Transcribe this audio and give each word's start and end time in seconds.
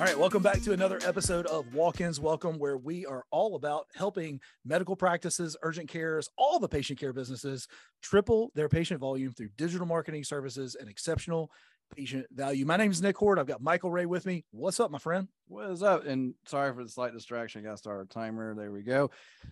All 0.00 0.06
right, 0.06 0.18
welcome 0.18 0.42
back 0.42 0.62
to 0.62 0.72
another 0.72 0.98
episode 1.04 1.44
of 1.44 1.74
Walk 1.74 2.00
Ins 2.00 2.18
Welcome, 2.18 2.58
where 2.58 2.78
we 2.78 3.04
are 3.04 3.26
all 3.30 3.54
about 3.54 3.86
helping 3.94 4.40
medical 4.64 4.96
practices, 4.96 5.58
urgent 5.60 5.90
cares, 5.90 6.26
all 6.38 6.58
the 6.58 6.70
patient 6.70 6.98
care 6.98 7.12
businesses 7.12 7.68
triple 8.00 8.50
their 8.54 8.70
patient 8.70 8.98
volume 8.98 9.30
through 9.30 9.50
digital 9.58 9.86
marketing 9.86 10.24
services 10.24 10.74
and 10.74 10.88
exceptional 10.88 11.50
patient 11.94 12.24
value. 12.32 12.64
My 12.64 12.78
name 12.78 12.90
is 12.90 13.02
Nick 13.02 13.18
Horde. 13.18 13.38
I've 13.38 13.46
got 13.46 13.60
Michael 13.60 13.90
Ray 13.90 14.06
with 14.06 14.24
me. 14.24 14.46
What's 14.52 14.80
up, 14.80 14.90
my 14.90 14.96
friend? 14.96 15.28
What 15.48 15.68
is 15.70 15.82
up? 15.82 16.06
And 16.06 16.32
sorry 16.46 16.72
for 16.72 16.82
the 16.82 16.88
slight 16.88 17.12
distraction. 17.12 17.60
I 17.60 17.64
got 17.64 17.72
to 17.72 17.76
start 17.76 17.98
our 17.98 18.06
timer. 18.06 18.54
There 18.54 18.72
we 18.72 18.80
go. 18.80 19.10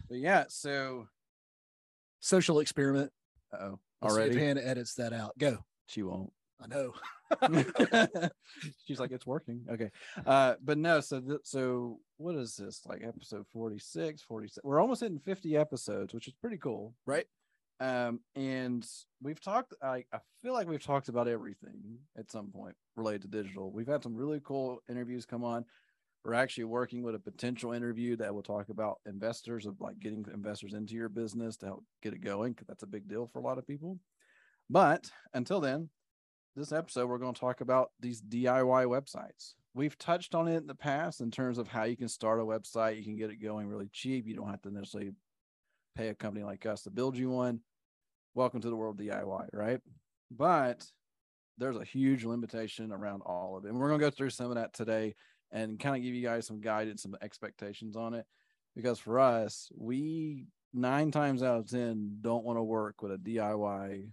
But 0.09 0.17
yeah, 0.17 0.45
so 0.49 1.09
Social 2.21 2.61
experiment. 2.61 3.13
oh, 3.53 3.81
already 4.03 4.39
Hannah 4.39 4.63
edits 4.63 4.95
that 4.95 5.13
out. 5.13 5.37
Go. 5.37 5.59
she 5.89 6.03
won't. 6.03 6.33
I 6.61 6.67
know. 6.67 6.93
She's 8.87 8.99
like, 8.99 9.13
it's 9.13 9.27
working. 9.27 9.65
Okay. 9.71 9.91
Uh, 10.27 10.55
but 10.63 10.79
no, 10.79 11.01
so 11.01 11.21
th- 11.21 11.41
so 11.45 12.01
what 12.17 12.35
is 12.35 12.57
this? 12.57 12.83
Like 12.87 13.03
episode 13.07 13.47
46, 13.53 14.23
47. 14.23 14.69
We're 14.69 14.81
almost 14.81 15.03
hitting 15.03 15.21
50 15.21 15.57
episodes, 15.57 16.13
which 16.13 16.27
is 16.27 16.35
pretty 16.41 16.57
cool. 16.57 16.95
Right. 17.07 17.27
Um, 17.81 18.21
and 18.35 18.85
we've 19.23 19.41
talked, 19.41 19.73
I, 19.83 20.05
I 20.13 20.19
feel 20.43 20.53
like 20.53 20.67
we've 20.69 20.83
talked 20.83 21.09
about 21.09 21.29
everything 21.29 21.99
at 22.19 22.31
some 22.31 22.49
point 22.49 22.75
related 22.97 23.23
to 23.23 23.29
digital. 23.29 23.71
We've 23.71 23.87
had 23.87 24.03
some 24.03 24.17
really 24.17 24.41
cool 24.43 24.83
interviews 24.91 25.25
come 25.25 25.45
on. 25.45 25.65
We're 26.25 26.35
actually 26.35 26.65
working 26.65 27.05
with 27.05 27.15
a 27.15 27.21
potential 27.21 27.73
interview 27.73 28.17
that 28.17 28.35
will 28.35 28.43
talk 28.43 28.69
about 28.69 28.99
investors 29.07 29.67
of 29.67 29.81
like 29.81 30.01
getting 30.01 30.25
investors 30.35 30.75
into 30.75 30.95
your 30.95 31.09
business 31.09 31.57
to 31.59 31.67
help 31.67 31.85
get 32.03 32.13
it 32.13 32.25
going 32.25 32.53
because 32.53 32.67
that's 32.67 32.83
a 32.83 32.89
big 32.89 33.09
deal 33.09 33.29
for 33.29 33.39
a 33.39 33.43
lot 33.43 33.59
of 33.59 33.67
people. 33.67 33.99
But 34.69 35.09
until 35.33 35.61
then, 35.61 35.89
this 36.59 36.73
episode 36.73 37.09
we're 37.09 37.19
going 37.19 37.33
to 37.35 37.41
talk 37.41 37.61
about 37.61 37.93
these 38.01 38.21
DIY 38.21 38.87
websites. 38.87 39.55
We've 39.75 39.97
touched 39.97 40.35
on 40.35 40.49
it 40.49 40.57
in 40.57 40.67
the 40.67 40.75
past 40.75 41.21
in 41.21 41.31
terms 41.31 41.57
of 41.57 41.69
how 41.69 41.85
you 41.85 41.97
can 41.97 42.09
start 42.09 42.41
a 42.41 42.45
website, 42.45 42.97
you 42.97 43.05
can 43.05 43.15
get 43.15 43.31
it 43.31 43.41
going 43.41 43.69
really 43.69 43.89
cheap. 43.93 44.27
You 44.27 44.35
don't 44.35 44.51
have 44.51 44.63
to 44.63 44.71
necessarily 44.73 45.13
pay 45.97 46.09
a 46.09 46.15
company 46.15 46.45
like 46.45 46.67
us 46.67 46.83
to 46.83 46.91
build 46.91 47.17
you 47.17 47.31
one. 47.31 47.61
Welcome 48.35 48.61
to 48.63 48.71
the 48.71 48.77
world 48.77 48.99
DIY, 48.99 49.49
right? 49.53 49.79
But 50.33 50.85
there's 51.59 51.77
a 51.77 51.85
huge 51.85 52.25
limitation 52.25 52.91
around 52.93 53.23
all 53.25 53.57
of 53.57 53.65
it. 53.65 53.69
And 53.69 53.79
we're 53.79 53.89
going 53.89 54.01
to 54.01 54.07
go 54.07 54.11
through 54.11 54.31
some 54.31 54.51
of 54.51 54.57
that 54.57 54.75
today 54.75 55.15
and 55.53 55.79
kind 55.79 55.95
of 55.95 56.03
give 56.03 56.15
you 56.15 56.27
guys 56.27 56.47
some 56.47 56.61
guidance, 56.61 57.03
some 57.03 57.17
expectations 57.23 57.95
on 57.95 58.15
it. 58.15 58.27
Because 58.75 58.99
for 58.99 59.21
us, 59.21 59.71
we 59.77 60.47
nine 60.75 61.13
times 61.13 61.45
out 61.45 61.59
of 61.59 61.71
10 61.71 62.19
don't 62.21 62.45
want 62.45 62.59
to 62.59 62.65
work 62.65 63.01
with 63.01 63.13
a 63.13 63.17
DIY 63.17 64.09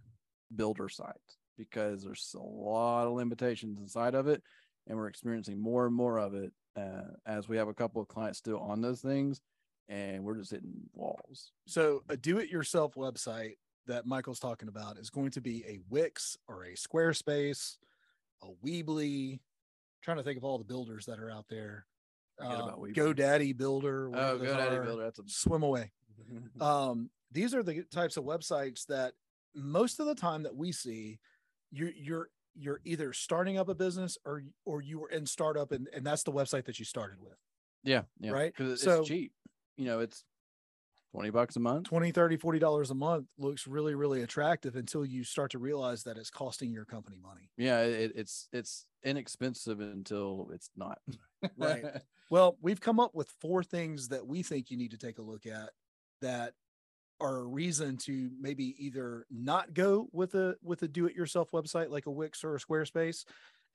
builder 0.55 0.89
site 0.89 1.15
because 1.57 2.03
there's 2.03 2.35
a 2.37 2.41
lot 2.41 3.07
of 3.07 3.13
limitations 3.13 3.79
inside 3.79 4.15
of 4.15 4.27
it. 4.27 4.41
And 4.87 4.97
we're 4.97 5.07
experiencing 5.07 5.59
more 5.59 5.85
and 5.85 5.95
more 5.95 6.19
of 6.19 6.35
it 6.35 6.51
uh, 6.77 7.13
as 7.25 7.49
we 7.49 7.57
have 7.57 7.67
a 7.67 7.73
couple 7.73 8.01
of 8.01 8.07
clients 8.07 8.37
still 8.37 8.59
on 8.59 8.81
those 8.81 9.01
things 9.01 9.41
and 9.87 10.23
we're 10.23 10.37
just 10.37 10.51
hitting 10.51 10.73
walls. 10.93 11.51
So, 11.67 12.03
a 12.09 12.17
do 12.17 12.39
it 12.39 12.49
yourself 12.49 12.95
website 12.95 13.53
that 13.87 14.05
Michael's 14.05 14.39
talking 14.39 14.67
about 14.67 14.97
is 14.97 15.09
going 15.09 15.31
to 15.31 15.41
be 15.41 15.63
a 15.67 15.79
Wix 15.89 16.37
or 16.47 16.63
a 16.63 16.73
Squarespace, 16.73 17.77
a 18.41 18.47
Weebly. 18.65 19.39
trying 20.01 20.17
to 20.17 20.23
think 20.23 20.37
of 20.37 20.43
all 20.43 20.57
the 20.57 20.63
builders 20.63 21.05
that 21.05 21.19
are 21.19 21.29
out 21.29 21.45
there. 21.49 21.85
Uh. 22.39 22.71
GoDaddy 22.71 23.55
Builder. 23.55 24.09
Oh, 24.13 24.39
GoDaddy 24.39 24.79
are. 24.79 24.83
Builder. 24.83 25.03
That's 25.03 25.19
a 25.19 25.23
Swim 25.27 25.63
away. 25.63 25.91
um, 26.61 27.09
these 27.31 27.53
are 27.53 27.63
the 27.63 27.83
types 27.91 28.17
of 28.17 28.23
websites 28.23 28.85
that 28.87 29.13
most 29.53 29.99
of 29.99 30.07
the 30.07 30.15
time 30.15 30.43
that 30.43 30.55
we 30.55 30.71
see 30.71 31.19
you 31.71 31.91
you're 31.95 32.29
you're 32.55 32.79
either 32.85 33.11
starting 33.13 33.57
up 33.57 33.67
a 33.69 33.75
business 33.75 34.17
or 34.25 34.43
or 34.65 34.81
you 34.81 34.99
were 34.99 35.09
in 35.09 35.25
startup 35.25 35.71
and, 35.71 35.87
and 35.93 36.05
that's 36.05 36.23
the 36.23 36.31
website 36.31 36.65
that 36.65 36.79
you 36.79 36.85
started 36.85 37.19
with 37.21 37.37
yeah, 37.83 38.03
yeah, 38.19 38.31
Right? 38.31 38.51
Because 38.55 38.73
it's 38.73 38.83
So- 38.83 39.03
cheap. 39.03 39.31
You 39.77 39.85
know, 39.85 39.99
it's 39.99 40.23
twenty 41.11 41.29
bucks 41.29 41.55
a 41.55 41.59
month. 41.59 41.87
20 41.87 42.11
30 42.11 42.37
40 42.37 42.59
dollars 42.59 42.91
a 42.91 42.95
month 42.95 43.27
looks 43.37 43.67
really 43.67 43.93
really 43.93 44.21
attractive 44.21 44.75
until 44.75 45.05
you 45.05 45.23
start 45.23 45.51
to 45.51 45.59
realize 45.59 46.03
that 46.03 46.17
it's 46.17 46.29
costing 46.29 46.71
your 46.71 46.85
company 46.85 47.17
money 47.21 47.49
Yeah, 47.57 47.81
it, 47.81 48.13
it's 48.15 48.47
it's 48.53 48.85
inexpensive 49.03 49.79
until 49.81 50.49
it's 50.53 50.69
not. 50.75 50.99
Right. 51.57 51.83
well 52.31 52.57
we've 52.61 52.81
come 52.81 52.99
up 52.99 53.13
with 53.13 53.29
four 53.41 53.63
things 53.63 54.07
that 54.09 54.25
we 54.25 54.41
think 54.43 54.71
you 54.71 54.77
need 54.77 54.91
to 54.91 54.97
take 54.97 55.19
a 55.19 55.21
look 55.21 55.45
at 55.45 55.69
that 56.21 56.53
are 57.21 57.37
a 57.37 57.45
reason 57.45 57.97
to 57.97 58.29
maybe 58.39 58.75
either 58.77 59.25
not 59.31 59.73
go 59.73 60.07
with 60.11 60.35
a 60.35 60.55
with 60.61 60.81
a 60.83 60.87
do 60.87 61.05
it 61.05 61.15
yourself 61.15 61.51
website 61.51 61.89
like 61.89 62.05
a 62.05 62.11
Wix 62.11 62.43
or 62.43 62.55
a 62.55 62.59
Squarespace. 62.59 63.25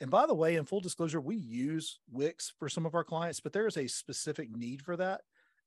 And 0.01 0.11
by 0.11 0.27
the 0.27 0.35
way, 0.35 0.57
in 0.57 0.65
full 0.65 0.81
disclosure, 0.81 1.21
we 1.21 1.37
use 1.37 1.99
Wix 2.11 2.53
for 2.59 2.69
some 2.69 2.87
of 2.87 2.95
our 2.95 3.05
clients, 3.05 3.41
but 3.41 3.53
there 3.53 3.67
is 3.67 3.77
a 3.77 3.87
specific 3.87 4.51
need 4.55 4.83
for 4.83 4.97
that. 4.97 5.21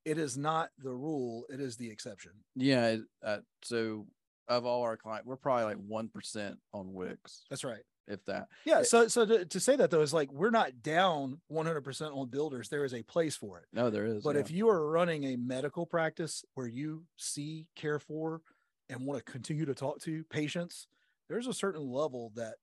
It 0.05 0.17
is 0.17 0.37
not 0.37 0.69
the 0.79 0.91
rule, 0.91 1.45
it 1.49 1.59
is 1.59 1.77
the 1.77 1.89
exception. 1.89 2.31
yeah. 2.55 2.97
Uh, 3.23 3.37
so 3.63 4.05
of 4.47 4.65
all 4.65 4.81
our 4.83 4.97
clients, 4.97 5.25
we're 5.25 5.35
probably 5.37 5.65
like 5.65 5.77
one 5.87 6.07
percent 6.09 6.57
on 6.73 6.93
Wix, 6.93 7.43
That's 7.49 7.63
right. 7.63 7.81
if 8.07 8.23
that. 8.25 8.47
Yeah. 8.65 8.79
It- 8.79 8.85
So 8.87 9.07
so 9.07 9.25
to, 9.25 9.45
to 9.45 9.59
say 9.59 9.75
that 9.75 9.89
though 9.91 10.01
is 10.01 10.13
like 10.13 10.31
we're 10.31 10.49
not 10.49 10.81
down 10.83 11.39
100% 11.51 12.15
on 12.15 12.29
builders. 12.29 12.69
There 12.69 12.85
is 12.85 12.93
a 12.93 13.03
place 13.03 13.35
for 13.35 13.59
it. 13.59 13.65
No, 13.73 13.89
there 13.89 14.05
is. 14.05 14.23
But 14.23 14.35
yeah. 14.35 14.41
if 14.41 14.51
you 14.51 14.69
are 14.69 14.89
running 14.89 15.23
a 15.25 15.35
medical 15.37 15.85
practice 15.85 16.43
where 16.55 16.67
you 16.67 17.03
see, 17.17 17.67
care 17.75 17.99
for, 17.99 18.41
and 18.89 19.05
want 19.05 19.25
to 19.25 19.31
continue 19.31 19.65
to 19.65 19.73
talk 19.73 19.99
to 20.01 20.23
patients, 20.25 20.87
there's 21.29 21.47
a 21.47 21.53
certain 21.53 21.89
level 21.89 22.31
that 22.35 22.55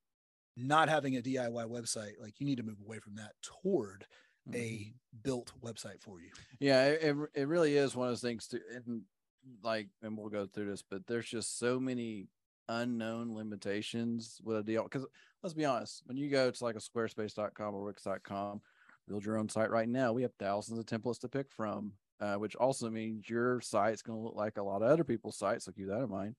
not 0.57 0.89
having 0.91 1.17
a 1.17 1.23
DIY 1.23 1.67
website, 1.67 2.21
like 2.21 2.35
you 2.39 2.47
need 2.47 2.57
to 2.59 2.63
move 2.63 2.81
away 2.85 2.99
from 2.99 3.15
that 3.15 3.33
toward 3.43 4.05
Mhm. 4.49 4.55
a 4.57 4.95
built 5.23 5.53
website 5.63 6.01
for 6.03 6.21
you. 6.21 6.31
Yeah, 6.59 6.87
it, 6.89 7.03
it, 7.03 7.17
it 7.43 7.49
really 7.49 7.77
is 7.77 7.95
one 7.97 8.09
of 8.09 8.13
those 8.13 8.21
things 8.23 8.47
to 8.49 8.61
and 8.75 9.03
like 9.63 9.89
and 10.03 10.17
we'll 10.17 10.29
go 10.29 10.47
through 10.47 10.71
this, 10.71 10.83
but 10.89 11.07
there's 11.07 11.29
just 11.29 11.59
so 11.59 11.81
many 11.81 12.29
unknown 12.69 13.35
limitations 13.35 14.41
with 14.45 14.59
a 14.59 14.63
deal. 14.63 14.85
Because 14.85 15.07
let's 15.43 15.55
be 15.55 15.65
honest, 15.65 16.03
when 16.07 16.17
you 16.17 16.31
go 16.31 16.51
to 16.51 16.65
like 16.65 16.77
a 16.77 16.81
squarespace.com 16.81 17.75
or 17.75 17.85
wix.com, 17.85 18.61
build 19.09 19.25
your 19.25 19.39
own 19.39 19.49
site 19.49 19.71
right 19.71 19.89
now, 19.89 20.13
we 20.13 20.23
have 20.23 20.35
thousands 20.39 20.79
of 20.79 20.87
templates 20.87 21.21
to 21.21 21.29
pick 21.29 21.51
from, 21.53 21.93
uh, 22.21 22.35
which 22.35 22.57
also 22.57 22.91
means 22.91 23.29
your 23.29 23.61
site's 23.61 24.03
going 24.03 24.19
to 24.19 24.25
look 24.25 24.37
like 24.37 24.57
a 24.57 24.63
lot 24.63 24.83
of 24.83 24.91
other 24.91 25.05
people's 25.05 25.39
sites. 25.39 25.65
So 25.65 25.73
keep 25.73 25.89
that 25.89 26.03
in 26.03 26.11
mind. 26.11 26.37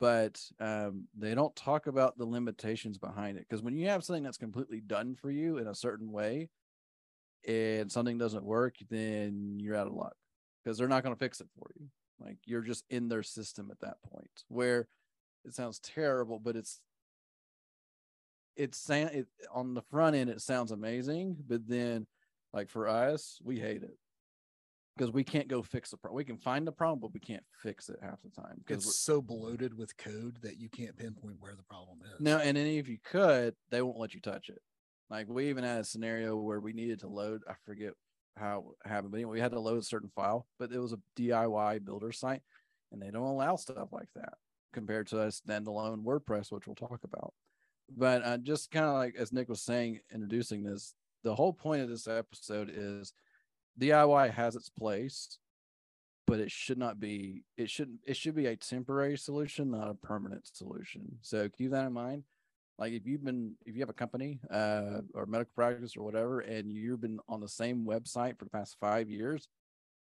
But 0.00 0.40
um, 0.60 1.08
they 1.16 1.34
don't 1.34 1.56
talk 1.56 1.88
about 1.88 2.16
the 2.16 2.24
limitations 2.24 2.98
behind 2.98 3.36
it. 3.36 3.46
Because 3.48 3.62
when 3.62 3.76
you 3.76 3.88
have 3.88 4.04
something 4.04 4.22
that's 4.22 4.36
completely 4.36 4.80
done 4.80 5.16
for 5.16 5.30
you 5.30 5.58
in 5.58 5.66
a 5.66 5.74
certain 5.74 6.12
way, 6.12 6.48
and 7.46 7.90
something 7.90 8.18
doesn't 8.18 8.44
work, 8.44 8.76
then 8.90 9.58
you're 9.60 9.76
out 9.76 9.86
of 9.86 9.94
luck 9.94 10.14
because 10.62 10.78
they're 10.78 10.88
not 10.88 11.02
going 11.02 11.14
to 11.14 11.18
fix 11.18 11.40
it 11.40 11.48
for 11.56 11.68
you. 11.78 11.86
Like 12.20 12.38
you're 12.44 12.62
just 12.62 12.84
in 12.90 13.08
their 13.08 13.22
system 13.22 13.70
at 13.70 13.80
that 13.80 14.02
point 14.02 14.44
where 14.48 14.88
it 15.44 15.54
sounds 15.54 15.78
terrible, 15.78 16.38
but 16.38 16.56
it's 16.56 16.80
it's 18.56 18.90
it, 18.90 19.26
on 19.54 19.74
the 19.74 19.82
front 19.82 20.16
end 20.16 20.30
it 20.30 20.40
sounds 20.40 20.72
amazing, 20.72 21.36
but 21.48 21.66
then 21.68 22.06
like 22.52 22.68
for 22.70 22.88
us, 22.88 23.38
we 23.44 23.58
hate 23.58 23.82
it 23.82 23.96
because 24.96 25.12
we 25.12 25.22
can't 25.22 25.46
go 25.46 25.62
fix 25.62 25.90
the 25.90 25.96
problem. 25.96 26.16
We 26.16 26.24
can 26.24 26.38
find 26.38 26.66
the 26.66 26.72
problem, 26.72 26.98
but 27.00 27.14
we 27.14 27.20
can't 27.20 27.44
fix 27.62 27.88
it 27.88 27.98
half 28.02 28.20
the 28.22 28.30
time 28.30 28.60
because 28.66 28.84
It's 28.84 29.00
so 29.00 29.22
bloated 29.22 29.74
with 29.74 29.96
code 29.96 30.38
that 30.42 30.58
you 30.58 30.68
can't 30.68 30.96
pinpoint 30.96 31.36
where 31.38 31.54
the 31.54 31.62
problem 31.62 31.98
is. 32.04 32.20
No, 32.20 32.38
and 32.38 32.56
then 32.56 32.66
if 32.66 32.88
you 32.88 32.98
could, 33.04 33.54
they 33.70 33.80
won't 33.80 33.98
let 33.98 34.14
you 34.14 34.20
touch 34.20 34.48
it. 34.48 34.60
Like 35.08 35.28
we 35.28 35.48
even 35.48 35.64
had 35.64 35.80
a 35.80 35.84
scenario 35.84 36.36
where 36.36 36.60
we 36.60 36.72
needed 36.72 37.00
to 37.00 37.08
load, 37.08 37.42
I 37.48 37.54
forget 37.64 37.92
how 38.38 38.72
it 38.84 38.88
happened, 38.88 39.12
but 39.12 39.18
anyway, 39.18 39.34
we 39.34 39.40
had 39.40 39.52
to 39.52 39.60
load 39.60 39.78
a 39.78 39.82
certain 39.82 40.10
file, 40.14 40.46
but 40.58 40.72
it 40.72 40.78
was 40.78 40.92
a 40.92 40.98
DIY 41.16 41.84
builder 41.84 42.12
site, 42.12 42.42
and 42.92 43.00
they 43.00 43.10
don't 43.10 43.22
allow 43.22 43.56
stuff 43.56 43.88
like 43.92 44.08
that 44.14 44.34
compared 44.72 45.06
to 45.08 45.20
a 45.20 45.26
standalone 45.26 46.04
WordPress, 46.04 46.52
which 46.52 46.66
we'll 46.66 46.76
talk 46.76 47.00
about. 47.04 47.32
But 47.96 48.24
uh, 48.24 48.38
just 48.38 48.70
kind 48.70 48.86
of 48.86 48.94
like 48.94 49.16
as 49.16 49.32
Nick 49.32 49.48
was 49.48 49.62
saying, 49.62 50.00
introducing 50.12 50.62
this, 50.62 50.94
the 51.24 51.34
whole 51.34 51.52
point 51.52 51.82
of 51.82 51.88
this 51.88 52.06
episode 52.06 52.70
is 52.72 53.12
DIY 53.80 54.32
has 54.34 54.56
its 54.56 54.68
place, 54.68 55.38
but 56.26 56.40
it 56.40 56.50
should 56.50 56.78
not 56.78 57.00
be. 57.00 57.44
It 57.56 57.70
shouldn't. 57.70 58.00
It 58.06 58.16
should 58.16 58.34
be 58.34 58.46
a 58.46 58.56
temporary 58.56 59.16
solution, 59.16 59.70
not 59.70 59.88
a 59.88 59.94
permanent 59.94 60.46
solution. 60.52 61.18
So 61.22 61.48
keep 61.48 61.70
that 61.70 61.86
in 61.86 61.92
mind 61.92 62.24
like 62.78 62.92
if 62.92 63.06
you've 63.06 63.24
been 63.24 63.54
if 63.66 63.74
you 63.74 63.80
have 63.80 63.90
a 63.90 63.94
company 63.94 64.40
uh 64.50 65.00
or 65.14 65.26
medical 65.26 65.52
practice 65.54 65.96
or 65.96 66.02
whatever 66.02 66.40
and 66.40 66.70
you've 66.72 67.00
been 67.00 67.18
on 67.28 67.40
the 67.40 67.48
same 67.48 67.84
website 67.84 68.38
for 68.38 68.44
the 68.44 68.50
past 68.50 68.76
five 68.80 69.10
years 69.10 69.48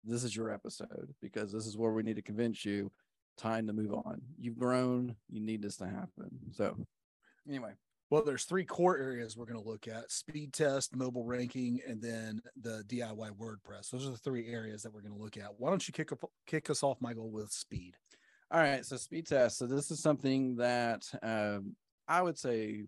this 0.04 0.24
is 0.24 0.36
your 0.36 0.52
episode 0.52 1.14
because 1.22 1.52
this 1.52 1.66
is 1.66 1.78
where 1.78 1.92
we 1.92 2.04
need 2.04 2.16
to 2.16 2.22
convince 2.22 2.66
you 2.66 2.92
time 3.38 3.68
to 3.68 3.74
move 3.74 3.94
on 3.94 4.22
you've 4.40 4.58
grown 4.58 5.16
you 5.30 5.40
need 5.40 5.62
this 5.62 5.78
to 5.78 5.86
happen 5.86 6.30
so 6.52 6.75
anyway 7.48 7.72
Well, 8.10 8.24
there's 8.24 8.46
three 8.46 8.64
core 8.64 8.98
areas 8.98 9.36
we're 9.36 9.46
going 9.46 9.62
to 9.62 9.69
look 9.69 9.86
at 9.88 10.10
speed 10.12 10.54
test, 10.54 10.96
mobile 10.96 11.25
ranking, 11.25 11.81
and 11.86 12.02
then 12.02 12.42
the 12.62 12.86
DIY 12.88 13.31
WordPress. 13.36 13.92
Those 13.92 14.08
are 14.08 14.12
the 14.12 14.18
three 14.18 14.48
areas 14.48 14.81
that 14.84 14.94
we're 14.94 15.02
going 15.02 15.14
to 15.14 15.22
look 15.22 15.36
at. 15.36 15.50
Why 15.58 15.69
don't 15.69 15.86
you 15.86 15.92
kick, 15.92 16.14
up, 16.14 16.24
kick 16.46 16.69
us 16.69 16.84
off, 16.84 17.02
Michael, 17.02 17.30
with 17.30 17.52
speed? 17.52 17.98
all 18.50 18.62
right 18.62 18.86
so 18.86 18.96
speed 18.96 19.28
test 19.28 19.58
so 19.58 19.68
this 19.68 19.92
is 19.92 20.00
something 20.00 20.56
that 20.56 21.04
um 21.22 21.75
i 22.07 22.21
would 22.21 22.38
say 22.38 22.83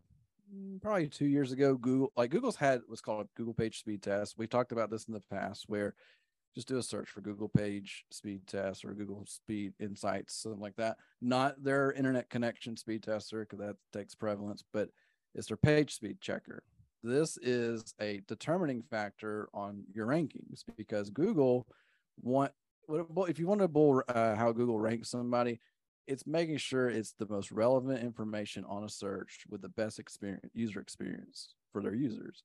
mm, 0.53 0.81
probably 0.81 1.07
two 1.07 1.27
years 1.27 1.51
ago, 1.51 1.75
Google 1.75 2.11
like 2.15 2.31
Google's 2.31 2.55
had 2.55 2.81
what's 2.87 3.01
called 3.01 3.27
Google 3.35 3.53
Page 3.53 3.79
Speed 3.79 4.01
Test. 4.01 4.35
We 4.37 4.47
talked 4.47 4.71
about 4.71 4.89
this 4.89 5.05
in 5.05 5.13
the 5.13 5.23
past, 5.31 5.65
where 5.67 5.93
just 6.55 6.67
do 6.67 6.77
a 6.77 6.83
search 6.83 7.09
for 7.09 7.21
Google 7.21 7.49
Page 7.49 8.05
Speed 8.11 8.47
Test 8.47 8.83
or 8.83 8.93
Google 8.93 9.25
Speed 9.27 9.73
Insights, 9.79 10.35
something 10.41 10.61
like 10.61 10.75
that. 10.77 10.97
Not 11.21 11.63
their 11.63 11.91
internet 11.91 12.29
connection 12.29 12.75
speed 12.75 13.03
tester 13.03 13.41
because 13.45 13.59
that 13.59 13.75
takes 13.93 14.15
prevalence, 14.15 14.63
but 14.73 14.89
it's 15.35 15.47
their 15.47 15.57
page 15.57 15.93
speed 15.93 16.19
checker. 16.21 16.63
This 17.03 17.37
is 17.37 17.93
a 18.01 18.21
determining 18.27 18.81
factor 18.81 19.47
on 19.53 19.83
your 19.93 20.07
rankings 20.07 20.63
because 20.75 21.09
Google 21.09 21.67
want 22.21 22.51
what 22.87 23.29
if 23.29 23.39
you 23.39 23.47
want 23.47 23.61
to 23.61 23.67
bull 23.67 24.01
uh, 24.09 24.35
how 24.35 24.51
Google 24.51 24.79
ranks 24.79 25.09
somebody, 25.11 25.59
it's 26.09 26.25
making 26.25 26.57
sure 26.57 26.89
it's 26.89 27.13
the 27.19 27.27
most 27.29 27.51
relevant 27.51 28.03
information 28.03 28.65
on 28.67 28.83
a 28.83 28.89
search 28.89 29.43
with 29.47 29.61
the 29.61 29.69
best 29.69 29.99
experience 29.99 30.43
user 30.53 30.79
experience 30.79 31.53
for 31.71 31.83
their 31.83 31.93
users. 31.93 32.43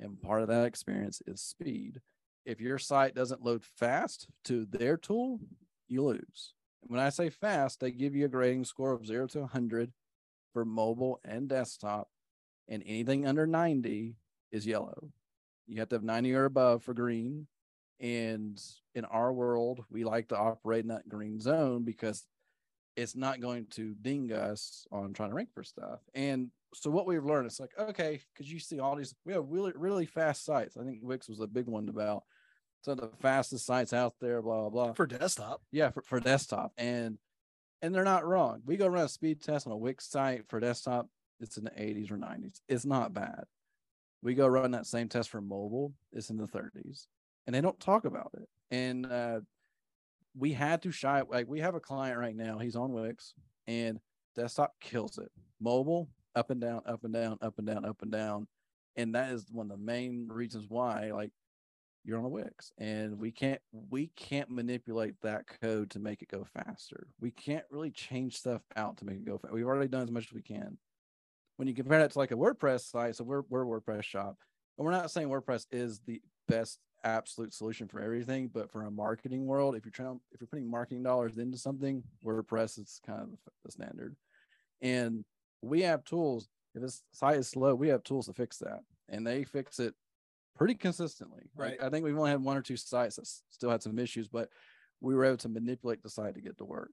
And 0.00 0.20
part 0.22 0.40
of 0.40 0.48
that 0.48 0.64
experience 0.64 1.20
is 1.26 1.42
speed. 1.42 2.00
If 2.46 2.58
your 2.58 2.78
site 2.78 3.14
doesn't 3.14 3.44
load 3.44 3.64
fast 3.64 4.28
to 4.44 4.64
their 4.64 4.96
tool, 4.96 5.40
you 5.88 6.02
lose. 6.02 6.54
When 6.80 6.98
I 6.98 7.10
say 7.10 7.28
fast, 7.28 7.80
they 7.80 7.90
give 7.90 8.16
you 8.16 8.24
a 8.24 8.30
grading 8.30 8.64
score 8.64 8.92
of 8.92 9.06
0 9.06 9.26
to 9.28 9.40
100 9.40 9.92
for 10.54 10.64
mobile 10.64 11.20
and 11.22 11.48
desktop, 11.48 12.08
and 12.66 12.82
anything 12.86 13.26
under 13.26 13.46
90 13.46 14.16
is 14.50 14.66
yellow. 14.66 15.12
You 15.66 15.80
have 15.80 15.90
to 15.90 15.96
have 15.96 16.02
90 16.02 16.34
or 16.34 16.46
above 16.46 16.82
for 16.82 16.94
green. 16.94 17.46
And 18.00 18.60
in 18.94 19.04
our 19.04 19.32
world, 19.34 19.84
we 19.90 20.02
like 20.02 20.28
to 20.28 20.36
operate 20.36 20.82
in 20.82 20.88
that 20.88 21.08
green 21.08 21.38
zone 21.40 21.84
because 21.84 22.26
it's 22.96 23.16
not 23.16 23.40
going 23.40 23.66
to 23.70 23.94
ding 24.00 24.32
us 24.32 24.86
on 24.92 25.12
trying 25.12 25.30
to 25.30 25.34
rank 25.34 25.50
for 25.54 25.62
stuff. 25.62 26.00
And 26.14 26.50
so 26.74 26.90
what 26.90 27.06
we've 27.06 27.24
learned, 27.24 27.46
it's 27.46 27.60
like, 27.60 27.72
okay, 27.78 28.20
because 28.32 28.52
you 28.52 28.58
see 28.58 28.80
all 28.80 28.96
these, 28.96 29.14
we 29.24 29.32
have 29.32 29.44
really, 29.48 29.72
really 29.74 30.06
fast 30.06 30.44
sites. 30.44 30.76
I 30.76 30.84
think 30.84 31.00
Wix 31.02 31.28
was 31.28 31.40
a 31.40 31.46
big 31.46 31.66
one 31.66 31.88
about 31.88 32.24
some 32.82 32.92
of 32.92 33.00
the 33.00 33.16
fastest 33.20 33.66
sites 33.66 33.92
out 33.92 34.14
there, 34.20 34.42
blah, 34.42 34.68
blah, 34.68 34.70
blah. 34.70 34.92
For 34.94 35.06
desktop. 35.06 35.62
Yeah, 35.70 35.90
for, 35.90 36.02
for 36.02 36.20
desktop. 36.20 36.72
And 36.76 37.18
and 37.80 37.92
they're 37.92 38.04
not 38.04 38.24
wrong. 38.24 38.62
We 38.64 38.76
go 38.76 38.86
run 38.86 39.06
a 39.06 39.08
speed 39.08 39.42
test 39.42 39.66
on 39.66 39.72
a 39.72 39.76
Wix 39.76 40.08
site 40.08 40.48
for 40.48 40.60
desktop, 40.60 41.08
it's 41.40 41.56
in 41.56 41.64
the 41.64 41.70
80s 41.70 42.12
or 42.12 42.16
90s. 42.16 42.60
It's 42.68 42.84
not 42.84 43.12
bad. 43.12 43.44
We 44.22 44.34
go 44.34 44.46
run 44.46 44.70
that 44.70 44.86
same 44.86 45.08
test 45.08 45.30
for 45.30 45.40
mobile, 45.40 45.92
it's 46.12 46.30
in 46.30 46.36
the 46.36 46.46
30s. 46.46 47.06
And 47.46 47.54
they 47.54 47.60
don't 47.60 47.80
talk 47.80 48.04
about 48.04 48.30
it. 48.34 48.48
And 48.70 49.06
uh 49.06 49.40
we 50.36 50.52
had 50.52 50.82
to 50.82 50.90
shy 50.90 51.22
like 51.28 51.46
we 51.48 51.60
have 51.60 51.74
a 51.74 51.80
client 51.80 52.18
right 52.18 52.36
now 52.36 52.58
he's 52.58 52.76
on 52.76 52.92
wix 52.92 53.34
and 53.66 53.98
desktop 54.34 54.74
kills 54.80 55.18
it. 55.18 55.30
Mobile 55.60 56.08
up 56.34 56.50
and 56.50 56.60
down 56.60 56.82
up 56.86 57.04
and 57.04 57.12
down 57.12 57.38
up 57.42 57.54
and 57.58 57.66
down 57.66 57.84
up 57.84 58.02
and 58.02 58.10
down 58.10 58.46
and 58.96 59.14
that 59.14 59.32
is 59.32 59.46
one 59.50 59.70
of 59.70 59.78
the 59.78 59.84
main 59.84 60.28
reasons 60.30 60.66
why 60.68 61.10
like 61.12 61.30
you're 62.04 62.18
on 62.18 62.24
a 62.24 62.28
wix 62.28 62.72
and 62.78 63.18
we 63.18 63.30
can't 63.30 63.60
we 63.90 64.10
can't 64.16 64.50
manipulate 64.50 65.14
that 65.22 65.44
code 65.60 65.90
to 65.90 66.00
make 66.00 66.22
it 66.22 66.28
go 66.28 66.44
faster. 66.44 67.06
We 67.20 67.30
can't 67.30 67.64
really 67.70 67.90
change 67.90 68.36
stuff 68.36 68.62
out 68.76 68.96
to 68.98 69.04
make 69.04 69.16
it 69.16 69.26
go 69.26 69.38
fast 69.38 69.54
we've 69.54 69.66
already 69.66 69.88
done 69.88 70.02
as 70.02 70.10
much 70.10 70.26
as 70.26 70.32
we 70.32 70.42
can. 70.42 70.78
When 71.56 71.68
you 71.68 71.74
compare 71.74 72.00
that 72.00 72.12
to 72.12 72.18
like 72.18 72.32
a 72.32 72.36
wordpress 72.36 72.90
site 72.90 73.16
so 73.16 73.24
we're, 73.24 73.42
we're 73.48 73.62
a 73.62 73.80
wordpress 73.80 74.04
shop 74.04 74.36
and 74.78 74.84
we're 74.84 74.90
not 74.90 75.10
saying 75.10 75.28
wordpress 75.28 75.66
is 75.70 76.00
the 76.06 76.20
best 76.48 76.78
absolute 77.04 77.52
solution 77.52 77.88
for 77.88 78.00
everything, 78.00 78.48
but 78.52 78.70
for 78.70 78.82
a 78.84 78.90
marketing 78.90 79.46
world, 79.46 79.74
if 79.76 79.84
you're 79.84 79.92
trying, 79.92 80.20
if 80.32 80.40
you're 80.40 80.48
putting 80.48 80.70
marketing 80.70 81.02
dollars 81.02 81.38
into 81.38 81.58
something, 81.58 82.02
WordPress 82.24 82.78
is 82.78 83.00
kind 83.06 83.20
of 83.20 83.28
the 83.64 83.72
standard. 83.72 84.16
And 84.80 85.24
we 85.62 85.82
have 85.82 86.04
tools. 86.04 86.48
If 86.74 86.82
this 86.82 87.02
site 87.12 87.36
is 87.36 87.48
slow, 87.48 87.74
we 87.74 87.88
have 87.88 88.02
tools 88.02 88.26
to 88.26 88.32
fix 88.32 88.58
that, 88.58 88.80
and 89.08 89.26
they 89.26 89.44
fix 89.44 89.78
it 89.78 89.94
pretty 90.56 90.74
consistently. 90.74 91.50
Right. 91.54 91.78
Like, 91.78 91.82
I 91.82 91.90
think 91.90 92.04
we've 92.04 92.16
only 92.16 92.30
had 92.30 92.42
one 92.42 92.56
or 92.56 92.62
two 92.62 92.76
sites 92.76 93.16
that 93.16 93.26
still 93.50 93.70
had 93.70 93.82
some 93.82 93.98
issues, 93.98 94.28
but 94.28 94.48
we 95.00 95.14
were 95.14 95.24
able 95.24 95.36
to 95.38 95.48
manipulate 95.48 96.02
the 96.02 96.10
site 96.10 96.34
to 96.34 96.40
get 96.40 96.58
to 96.58 96.64
work. 96.64 96.92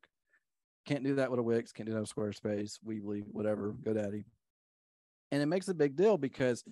Can't 0.86 1.04
do 1.04 1.16
that 1.16 1.30
with 1.30 1.40
a 1.40 1.44
Wix. 1.44 1.72
Can't 1.72 1.88
do 1.88 1.94
that 1.94 2.02
with 2.02 2.14
Squarespace, 2.14 2.80
Weebly, 2.86 3.24
whatever, 3.32 3.74
GoDaddy. 3.84 4.26
And 5.32 5.42
it 5.42 5.46
makes 5.46 5.68
a 5.68 5.74
big 5.74 5.96
deal 5.96 6.18
because 6.18 6.64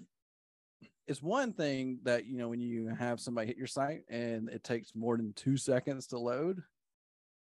it's 1.07 1.21
one 1.21 1.53
thing 1.53 1.99
that 2.03 2.25
you 2.25 2.37
know 2.37 2.49
when 2.49 2.59
you 2.59 2.87
have 2.87 3.19
somebody 3.19 3.47
hit 3.47 3.57
your 3.57 3.67
site 3.67 4.01
and 4.09 4.49
it 4.49 4.63
takes 4.63 4.95
more 4.95 5.17
than 5.17 5.33
two 5.33 5.57
seconds 5.57 6.07
to 6.07 6.19
load 6.19 6.61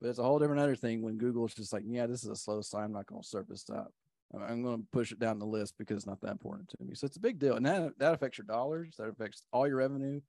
but 0.00 0.08
it's 0.08 0.18
a 0.18 0.22
whole 0.22 0.38
different 0.38 0.60
other 0.60 0.76
thing 0.76 1.02
when 1.02 1.18
google's 1.18 1.54
just 1.54 1.72
like 1.72 1.82
yeah 1.86 2.06
this 2.06 2.22
is 2.24 2.30
a 2.30 2.36
slow 2.36 2.60
site 2.60 2.84
i'm 2.84 2.92
not 2.92 3.06
going 3.06 3.20
to 3.20 3.28
serve 3.28 3.46
this 3.48 3.68
up 3.70 3.92
i'm 4.38 4.62
going 4.62 4.78
to 4.78 4.86
push 4.92 5.12
it 5.12 5.18
down 5.18 5.38
the 5.38 5.44
list 5.44 5.74
because 5.78 5.96
it's 5.96 6.06
not 6.06 6.20
that 6.20 6.30
important 6.30 6.68
to 6.68 6.76
me. 6.80 6.94
So 6.94 7.06
it's 7.06 7.16
a 7.16 7.20
big 7.20 7.38
deal 7.38 7.56
and 7.56 7.66
that 7.66 7.98
that 7.98 8.14
affects 8.14 8.38
your 8.38 8.46
dollars 8.46 8.94
that 8.98 9.08
affects 9.08 9.42
all 9.52 9.66
your 9.66 9.76
revenue 9.76 10.20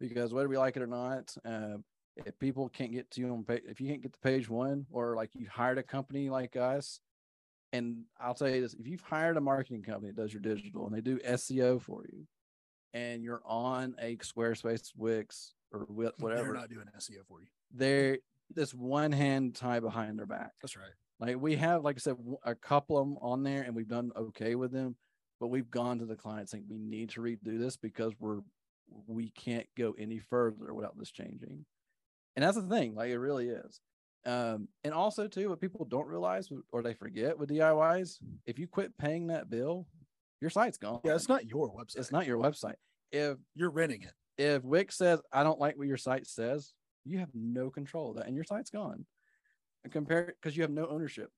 because 0.00 0.34
whether 0.34 0.48
we 0.48 0.58
like 0.58 0.76
it 0.76 0.82
or 0.82 0.86
not 0.86 1.34
uh, 1.44 1.76
if 2.16 2.38
people 2.38 2.68
can't 2.68 2.92
get 2.92 3.10
to 3.12 3.20
you 3.20 3.30
on 3.30 3.44
page 3.44 3.62
if 3.66 3.80
you 3.80 3.88
can't 3.88 4.02
get 4.02 4.12
to 4.12 4.18
page 4.20 4.48
one 4.48 4.86
or 4.90 5.14
like 5.14 5.30
you 5.34 5.46
hired 5.50 5.78
a 5.78 5.82
company 5.82 6.28
like 6.28 6.56
us 6.56 7.00
and 7.72 8.02
i'll 8.20 8.34
tell 8.34 8.48
you 8.48 8.60
this 8.60 8.74
if 8.74 8.86
you've 8.86 9.02
hired 9.02 9.36
a 9.36 9.40
marketing 9.40 9.82
company 9.82 10.10
that 10.10 10.20
does 10.20 10.32
your 10.32 10.42
digital 10.42 10.86
and 10.86 10.94
they 10.96 11.00
do 11.00 11.18
seo 11.18 11.80
for 11.80 12.04
you 12.12 12.26
and 12.94 13.22
you're 13.22 13.42
on 13.44 13.94
a 14.00 14.16
Squarespace, 14.16 14.92
Wix, 14.96 15.54
or 15.72 15.80
whatever, 15.88 16.44
they're 16.44 16.52
not 16.54 16.70
doing 16.70 16.86
SEO 16.98 17.26
for 17.28 17.40
you. 17.40 17.46
They're 17.72 18.18
this 18.50 18.72
one 18.72 19.12
hand 19.12 19.54
tie 19.54 19.80
behind 19.80 20.18
their 20.18 20.26
back. 20.26 20.52
That's 20.62 20.76
right. 20.76 20.90
Like 21.18 21.40
we 21.40 21.56
have, 21.56 21.82
like 21.82 21.96
I 21.96 21.98
said, 21.98 22.16
a 22.44 22.54
couple 22.54 22.98
of 22.98 23.06
them 23.06 23.18
on 23.20 23.42
there, 23.42 23.62
and 23.62 23.74
we've 23.74 23.88
done 23.88 24.12
okay 24.16 24.54
with 24.54 24.72
them. 24.72 24.96
But 25.40 25.48
we've 25.48 25.70
gone 25.70 25.98
to 25.98 26.06
the 26.06 26.16
client 26.16 26.48
saying 26.48 26.64
we 26.68 26.78
need 26.78 27.10
to 27.10 27.20
redo 27.20 27.58
this 27.58 27.76
because 27.76 28.12
we're 28.18 28.40
we 29.06 29.30
can't 29.30 29.66
go 29.76 29.94
any 29.98 30.18
further 30.18 30.72
without 30.72 30.98
this 30.98 31.10
changing. 31.10 31.64
And 32.36 32.44
that's 32.44 32.56
the 32.56 32.62
thing, 32.62 32.94
like 32.94 33.10
it 33.10 33.18
really 33.18 33.48
is. 33.48 33.80
Um, 34.24 34.68
and 34.84 34.92
also 34.92 35.28
too, 35.28 35.48
what 35.48 35.60
people 35.60 35.84
don't 35.84 36.08
realize 36.08 36.50
or 36.72 36.82
they 36.82 36.94
forget 36.94 37.38
with 37.38 37.48
DIYs, 37.48 38.18
if 38.44 38.58
you 38.58 38.66
quit 38.66 38.96
paying 38.98 39.28
that 39.28 39.48
bill, 39.48 39.86
your 40.40 40.50
site's 40.50 40.78
gone. 40.78 41.00
Yeah, 41.04 41.14
it's 41.14 41.28
not 41.28 41.46
your 41.46 41.70
website. 41.70 41.96
It's 41.96 42.12
not 42.12 42.26
your 42.26 42.38
website. 42.38 42.74
If 43.12 43.38
you're 43.54 43.70
renting 43.70 44.02
it, 44.02 44.12
if 44.38 44.64
Wix 44.64 44.96
says 44.96 45.20
I 45.32 45.42
don't 45.42 45.60
like 45.60 45.78
what 45.78 45.86
your 45.86 45.96
site 45.96 46.26
says, 46.26 46.72
you 47.04 47.18
have 47.18 47.30
no 47.34 47.70
control 47.70 48.10
of 48.10 48.16
that, 48.16 48.26
and 48.26 48.34
your 48.34 48.44
site's 48.44 48.70
gone. 48.70 49.06
And 49.84 49.92
compare 49.92 50.34
because 50.40 50.56
you 50.56 50.62
have 50.62 50.70
no 50.70 50.88
ownership. 50.88 51.30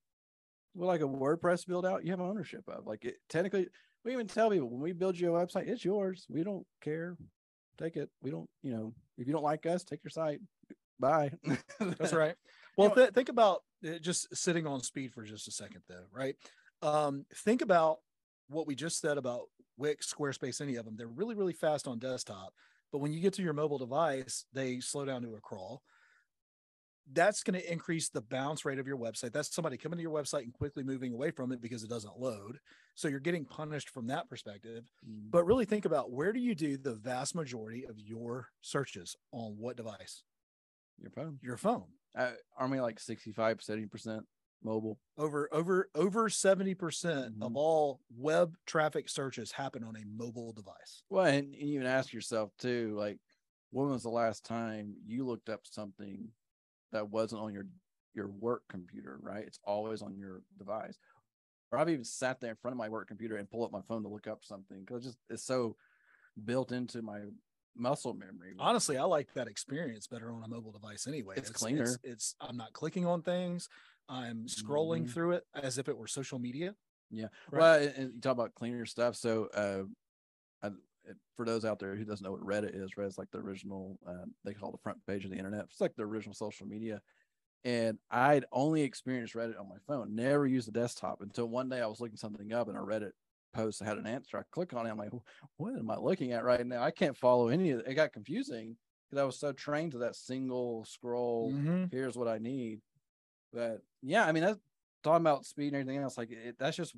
Well, 0.73 0.87
like 0.87 1.01
a 1.01 1.05
WordPress 1.05 1.67
build 1.67 1.85
out, 1.85 2.03
you 2.03 2.11
have 2.11 2.19
ownership 2.19 2.63
of. 2.67 2.85
Like 2.87 3.05
it 3.05 3.15
technically, 3.29 3.67
we 4.03 4.13
even 4.13 4.27
tell 4.27 4.49
people 4.49 4.69
when 4.69 4.81
we 4.81 4.91
build 4.91 5.19
you 5.19 5.35
a 5.35 5.45
website, 5.45 5.67
it's 5.67 5.85
yours. 5.85 6.25
We 6.29 6.43
don't 6.43 6.65
care. 6.81 7.15
Take 7.77 7.95
it. 7.95 8.09
We 8.21 8.31
don't, 8.31 8.49
you 8.63 8.71
know, 8.71 8.93
if 9.17 9.27
you 9.27 9.33
don't 9.33 9.43
like 9.43 9.65
us, 9.65 9.83
take 9.83 10.03
your 10.03 10.11
site. 10.11 10.39
Bye. 10.99 11.31
That's 11.79 12.13
right. 12.13 12.35
Well, 12.77 12.91
th- 12.91 13.09
think 13.09 13.27
about 13.27 13.63
uh, 13.85 13.99
just 13.99 14.33
sitting 14.33 14.65
on 14.65 14.81
speed 14.81 15.11
for 15.11 15.23
just 15.23 15.49
a 15.49 15.51
second, 15.51 15.81
though, 15.89 16.05
right? 16.13 16.35
Um, 16.81 17.25
think 17.35 17.61
about 17.61 17.97
what 18.49 18.67
we 18.67 18.75
just 18.75 18.99
said 18.99 19.17
about 19.17 19.43
Wix, 19.77 20.13
Squarespace, 20.13 20.61
any 20.61 20.75
of 20.75 20.85
them, 20.85 20.95
they're 20.97 21.07
really, 21.07 21.35
really 21.35 21.53
fast 21.53 21.87
on 21.87 21.99
desktop. 21.99 22.53
But 22.91 22.99
when 22.99 23.13
you 23.13 23.19
get 23.19 23.33
to 23.33 23.41
your 23.41 23.53
mobile 23.53 23.77
device, 23.77 24.45
they 24.53 24.79
slow 24.79 25.05
down 25.05 25.21
to 25.21 25.35
a 25.35 25.39
crawl. 25.39 25.83
That's 27.11 27.41
going 27.41 27.59
to 27.59 27.71
increase 27.71 28.09
the 28.09 28.21
bounce 28.21 28.65
rate 28.65 28.77
of 28.77 28.87
your 28.87 28.97
website. 28.97 29.31
That's 29.31 29.53
somebody 29.53 29.77
coming 29.77 29.97
to 29.97 30.03
your 30.03 30.13
website 30.13 30.43
and 30.43 30.53
quickly 30.53 30.83
moving 30.83 31.13
away 31.13 31.31
from 31.31 31.51
it 31.51 31.61
because 31.61 31.83
it 31.83 31.89
doesn't 31.89 32.19
load. 32.19 32.59
So 32.93 33.07
you're 33.07 33.19
getting 33.19 33.45
punished 33.45 33.89
from 33.89 34.07
that 34.07 34.29
perspective. 34.29 34.91
Mm. 35.07 35.31
But 35.31 35.45
really 35.45 35.65
think 35.65 35.85
about 35.85 36.11
where 36.11 36.33
do 36.33 36.39
you 36.39 36.53
do 36.53 36.77
the 36.77 36.93
vast 36.93 37.33
majority 37.33 37.85
of 37.85 37.99
your 37.99 38.49
searches 38.61 39.15
on 39.31 39.55
what 39.57 39.77
device? 39.77 40.23
Your 40.99 41.11
phone. 41.11 41.39
Your 41.41 41.57
phone. 41.57 41.85
Uh, 42.15 42.31
aren't 42.57 42.73
we 42.73 42.81
like 42.81 42.99
65, 42.99 43.59
70% 43.59 44.21
mobile. 44.63 44.99
Over 45.17 45.49
over 45.51 45.89
over 45.95 46.29
70% 46.29 46.75
mm 46.75 47.33
hmm 47.35 47.43
of 47.43 47.55
all 47.55 48.01
web 48.15 48.55
traffic 48.65 49.09
searches 49.09 49.51
happen 49.51 49.83
on 49.83 49.95
a 49.95 50.05
mobile 50.05 50.53
device. 50.53 51.03
Well, 51.09 51.25
and, 51.25 51.53
and 51.53 51.55
you 51.55 51.75
even 51.75 51.87
ask 51.87 52.13
yourself 52.13 52.51
too, 52.57 52.95
like, 52.97 53.17
when 53.71 53.89
was 53.89 54.03
the 54.03 54.09
last 54.09 54.45
time 54.45 54.95
you 55.05 55.25
looked 55.25 55.49
up 55.49 55.61
something 55.63 56.27
that 56.91 57.09
wasn't 57.09 57.41
on 57.41 57.53
your 57.53 57.67
your 58.13 58.27
work 58.27 58.63
computer, 58.69 59.17
right? 59.21 59.43
It's 59.45 59.59
always 59.63 60.01
on 60.01 60.17
your 60.17 60.41
device. 60.57 60.97
Or 61.71 61.77
I've 61.77 61.89
even 61.89 62.03
sat 62.03 62.41
there 62.41 62.49
in 62.49 62.57
front 62.57 62.73
of 62.73 62.79
my 62.79 62.89
work 62.89 63.07
computer 63.07 63.37
and 63.37 63.49
pull 63.49 63.63
up 63.63 63.71
my 63.71 63.81
phone 63.87 64.01
to 64.03 64.09
look 64.09 64.27
up 64.27 64.43
something 64.43 64.79
because 64.79 65.03
just 65.03 65.17
it's 65.29 65.43
so 65.43 65.75
built 66.45 66.71
into 66.71 67.01
my 67.01 67.21
muscle 67.77 68.13
memory. 68.13 68.53
Honestly, 68.59 68.97
I 68.97 69.03
like 69.03 69.33
that 69.33 69.47
experience 69.47 70.07
better 70.07 70.31
on 70.33 70.43
a 70.43 70.47
mobile 70.47 70.71
device 70.71 71.07
anyway. 71.07 71.35
It's, 71.37 71.49
it's 71.49 71.59
cleaner. 71.59 71.83
It's, 71.83 71.99
it's, 72.03 72.35
I'm 72.41 72.57
not 72.57 72.73
clicking 72.73 73.05
on 73.05 73.21
things. 73.21 73.69
I'm 74.09 74.45
scrolling 74.47 75.03
mm-hmm. 75.03 75.11
through 75.11 75.31
it 75.33 75.43
as 75.53 75.77
if 75.77 75.87
it 75.87 75.97
were 75.97 76.07
social 76.07 76.39
media. 76.39 76.75
Yeah. 77.11 77.27
Right? 77.51 77.59
Well, 77.59 77.91
and 77.95 78.13
you 78.15 78.21
talk 78.21 78.33
about 78.33 78.55
cleaner 78.55 78.85
stuff. 78.85 79.15
So, 79.15 79.47
uh, 79.53 79.83
I, 80.67 80.71
for 81.35 81.45
those 81.45 81.65
out 81.65 81.79
there 81.79 81.95
who 81.95 82.05
doesn't 82.05 82.23
know 82.23 82.31
what 82.31 82.45
Reddit 82.45 82.75
is, 82.75 82.91
Reddit's 82.97 83.17
like 83.17 83.31
the 83.31 83.39
original, 83.39 83.97
uh, 84.07 84.25
they 84.43 84.53
call 84.53 84.71
the 84.71 84.77
front 84.77 84.99
page 85.07 85.25
of 85.25 85.31
the 85.31 85.37
internet. 85.37 85.65
It's 85.65 85.81
like 85.81 85.95
the 85.95 86.03
original 86.03 86.33
social 86.33 86.67
media. 86.67 87.01
And 87.65 87.97
I'd 88.09 88.45
only 88.51 88.81
experienced 88.81 89.35
Reddit 89.35 89.59
on 89.59 89.67
my 89.67 89.75
phone, 89.87 90.15
never 90.15 90.47
used 90.47 90.67
the 90.67 90.71
desktop 90.71 91.21
until 91.21 91.47
one 91.47 91.69
day 91.69 91.81
I 91.81 91.87
was 91.87 91.99
looking 91.99 92.17
something 92.17 92.53
up 92.53 92.67
and 92.67 92.77
a 92.77 92.81
Reddit 92.81 93.11
post 93.53 93.81
had 93.81 93.97
an 93.97 94.07
answer. 94.07 94.37
I 94.37 94.43
click 94.51 94.73
on 94.73 94.85
it. 94.85 94.91
I'm 94.91 94.97
like, 94.97 95.11
what 95.57 95.77
am 95.77 95.89
I 95.89 95.97
looking 95.97 96.31
at 96.31 96.43
right 96.43 96.65
now? 96.65 96.81
I 96.81 96.91
can't 96.91 97.17
follow 97.17 97.49
any 97.49 97.71
of 97.71 97.79
it. 97.79 97.87
It 97.87 97.95
got 97.95 98.13
confusing 98.13 98.77
because 99.09 99.21
I 99.21 99.25
was 99.25 99.39
so 99.39 99.51
trained 99.51 99.93
to 99.93 99.97
that 99.99 100.15
single 100.15 100.85
scroll. 100.85 101.51
Mhm. 101.51 101.91
Here's 101.91 102.17
what 102.17 102.27
I 102.27 102.37
need. 102.37 102.79
But 103.53 103.81
yeah, 104.01 104.25
I 104.25 104.31
mean, 104.31 104.43
that's 104.43 104.59
talking 105.03 105.21
about 105.21 105.45
speed 105.45 105.73
and 105.73 105.81
everything 105.81 106.01
else. 106.01 106.17
Like 106.17 106.31
it, 106.31 106.55
that's 106.59 106.77
just 106.77 106.95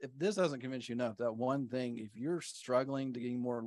if 0.00 0.10
this 0.16 0.34
doesn't 0.34 0.60
convince 0.60 0.88
you 0.88 0.94
enough, 0.94 1.16
that 1.18 1.36
one 1.36 1.68
thing, 1.68 1.98
if 1.98 2.10
you're 2.14 2.40
struggling 2.40 3.12
to 3.12 3.20
getting 3.20 3.40
more 3.40 3.64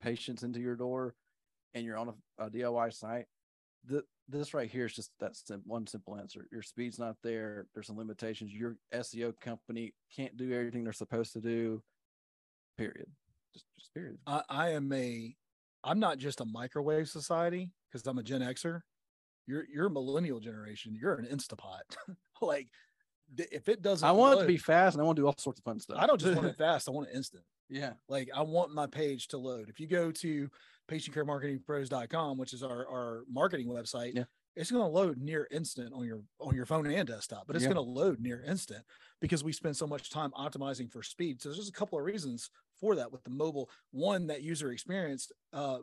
patients 0.00 0.42
into 0.42 0.60
your 0.60 0.76
door 0.76 1.14
and 1.74 1.84
you're 1.84 1.96
on 1.96 2.14
a, 2.38 2.44
a 2.44 2.50
DIY 2.50 2.92
site, 2.94 3.26
the, 3.84 4.02
this 4.28 4.54
right 4.54 4.70
here 4.70 4.86
is 4.86 4.94
just 4.94 5.10
that 5.20 5.36
sim- 5.36 5.62
one 5.64 5.86
simple 5.86 6.16
answer. 6.16 6.46
Your 6.52 6.62
speed's 6.62 6.98
not 6.98 7.16
there. 7.22 7.66
There's 7.74 7.86
some 7.86 7.96
limitations. 7.96 8.52
Your 8.52 8.76
SEO 8.94 9.38
company 9.40 9.94
can't 10.14 10.36
do 10.36 10.52
everything 10.52 10.84
they're 10.84 10.92
supposed 10.92 11.32
to 11.32 11.40
do. 11.40 11.82
Period. 12.76 13.06
Just, 13.52 13.64
just 13.78 13.94
period. 13.94 14.18
I, 14.26 14.42
I 14.48 14.70
am 14.70 14.92
a 14.92 15.34
I'm 15.84 16.00
not 16.00 16.18
just 16.18 16.40
a 16.40 16.44
microwave 16.44 17.08
society 17.08 17.70
because 17.90 18.06
I'm 18.06 18.18
a 18.18 18.22
Gen 18.22 18.42
Xer. 18.42 18.80
You're 19.48 19.64
you're 19.72 19.86
a 19.86 19.90
millennial 19.90 20.38
generation. 20.38 20.94
You're 20.94 21.14
an 21.14 21.24
Instapot. 21.26 21.80
like 22.42 22.68
th- 23.36 23.48
if 23.50 23.68
it 23.68 23.82
doesn't 23.82 24.06
I 24.06 24.12
want 24.12 24.38
it 24.38 24.42
to 24.42 24.46
be 24.46 24.58
fast 24.58 24.94
and 24.94 25.02
I 25.02 25.04
want 25.04 25.16
to 25.16 25.22
do 25.22 25.26
all 25.26 25.34
sorts 25.38 25.58
of 25.58 25.64
fun 25.64 25.80
stuff. 25.80 25.96
I 25.98 26.06
don't 26.06 26.20
just 26.20 26.36
want 26.36 26.46
it 26.48 26.56
fast, 26.66 26.88
I 26.88 26.92
want 26.92 27.08
it 27.08 27.16
instant. 27.16 27.42
yeah. 27.68 27.94
Like 28.08 28.28
I 28.34 28.42
want 28.42 28.72
my 28.74 28.86
page 28.86 29.26
to 29.28 29.38
load. 29.38 29.68
If 29.68 29.80
you 29.80 29.86
go 29.88 30.12
to 30.12 30.48
patientcaremarketingpros.com, 30.90 32.38
which 32.38 32.52
is 32.52 32.62
our, 32.62 32.86
our 32.88 33.22
marketing 33.30 33.68
website, 33.68 34.14
Yeah. 34.14 34.24
it's 34.56 34.70
going 34.70 34.82
to 34.82 34.88
load 34.88 35.18
near 35.18 35.48
instant 35.50 35.92
on 35.94 36.04
your 36.04 36.20
on 36.40 36.54
your 36.54 36.66
phone 36.66 36.86
and 36.86 37.08
desktop, 37.08 37.46
but 37.46 37.56
it's 37.56 37.64
Yeah. 37.64 37.72
going 37.72 37.84
to 37.86 37.90
load 37.90 38.20
near 38.20 38.42
instant 38.46 38.84
because 39.20 39.42
we 39.44 39.52
spend 39.52 39.76
so 39.76 39.86
much 39.86 40.10
time 40.10 40.30
optimizing 40.38 40.90
for 40.90 41.02
speed. 41.02 41.40
So 41.42 41.48
there's 41.48 41.58
just 41.58 41.70
a 41.70 41.72
couple 41.78 41.98
of 41.98 42.04
reasons 42.04 42.50
for 42.80 42.94
that 42.96 43.10
with 43.12 43.24
the 43.24 43.30
mobile. 43.30 43.70
One, 43.90 44.26
that 44.28 44.42
user 44.42 44.70
experience. 44.72 45.30
Uh, 45.52 45.78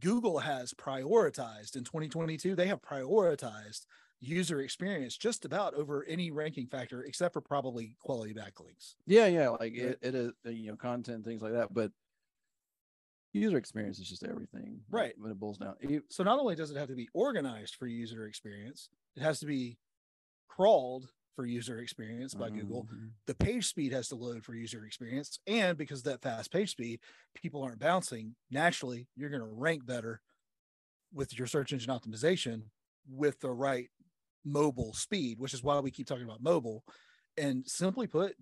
Google 0.00 0.38
has 0.40 0.72
prioritized 0.74 1.76
in 1.76 1.84
2022. 1.84 2.54
They 2.54 2.66
have 2.66 2.82
prioritized 2.82 3.86
user 4.20 4.60
experience 4.60 5.16
just 5.16 5.44
about 5.44 5.74
over 5.74 6.04
any 6.08 6.30
ranking 6.30 6.66
factor, 6.66 7.02
except 7.02 7.32
for 7.32 7.40
probably 7.40 7.96
quality 8.00 8.34
backlinks. 8.34 8.94
Yeah, 9.06 9.26
yeah, 9.26 9.50
like 9.50 9.74
it, 9.74 9.98
it 10.02 10.14
is 10.14 10.32
uh, 10.46 10.50
you 10.50 10.70
know 10.70 10.76
content 10.76 11.24
things 11.24 11.42
like 11.42 11.52
that, 11.52 11.72
but 11.72 11.92
user 13.32 13.58
experience 13.58 13.98
is 13.98 14.08
just 14.08 14.24
everything, 14.24 14.80
Right. 14.90 15.12
When 15.18 15.30
it 15.30 15.38
boils 15.38 15.58
down, 15.58 15.74
You- 15.80 16.02
So 16.08 16.24
not 16.24 16.38
only 16.38 16.54
does 16.54 16.70
it 16.70 16.76
have 16.78 16.88
to 16.88 16.94
be 16.94 17.08
organized 17.12 17.74
for 17.76 17.86
user 17.86 18.26
experience, 18.26 18.88
it 19.14 19.22
has 19.22 19.40
to 19.40 19.46
be 19.46 19.78
crawled 20.48 21.10
for 21.36 21.46
user 21.46 21.78
experience 21.78 22.34
by 22.34 22.48
Google. 22.50 22.84
Mhm. 22.84 23.12
The 23.26 23.34
page 23.34 23.66
speed 23.66 23.92
has 23.92 24.08
to 24.08 24.16
load 24.16 24.44
for 24.44 24.54
user 24.54 24.84
experience. 24.84 25.38
And 25.46 25.76
because 25.78 26.02
that 26.02 26.22
fast 26.22 26.50
page 26.50 26.70
speed, 26.70 27.00
people 27.34 27.62
aren't 27.62 27.78
bouncing. 27.78 28.34
Naturally, 28.50 29.06
you're 29.14 29.30
going 29.30 29.42
to 29.42 29.46
rank 29.46 29.86
better 29.86 30.22
with 31.12 31.38
your 31.38 31.46
search 31.46 31.72
engine 31.72 31.92
optimization 31.92 32.70
with 33.08 33.38
the 33.40 33.50
right 33.50 33.88
mobile 34.44 34.94
speed, 34.94 35.38
which 35.38 35.54
is 35.54 35.62
why 35.62 35.78
we 35.78 35.90
keep 35.90 36.06
talking 36.06 36.24
about 36.24 36.42
mobile. 36.42 36.84
And 37.36 37.68
simply 37.68 38.06
put, 38.06 38.34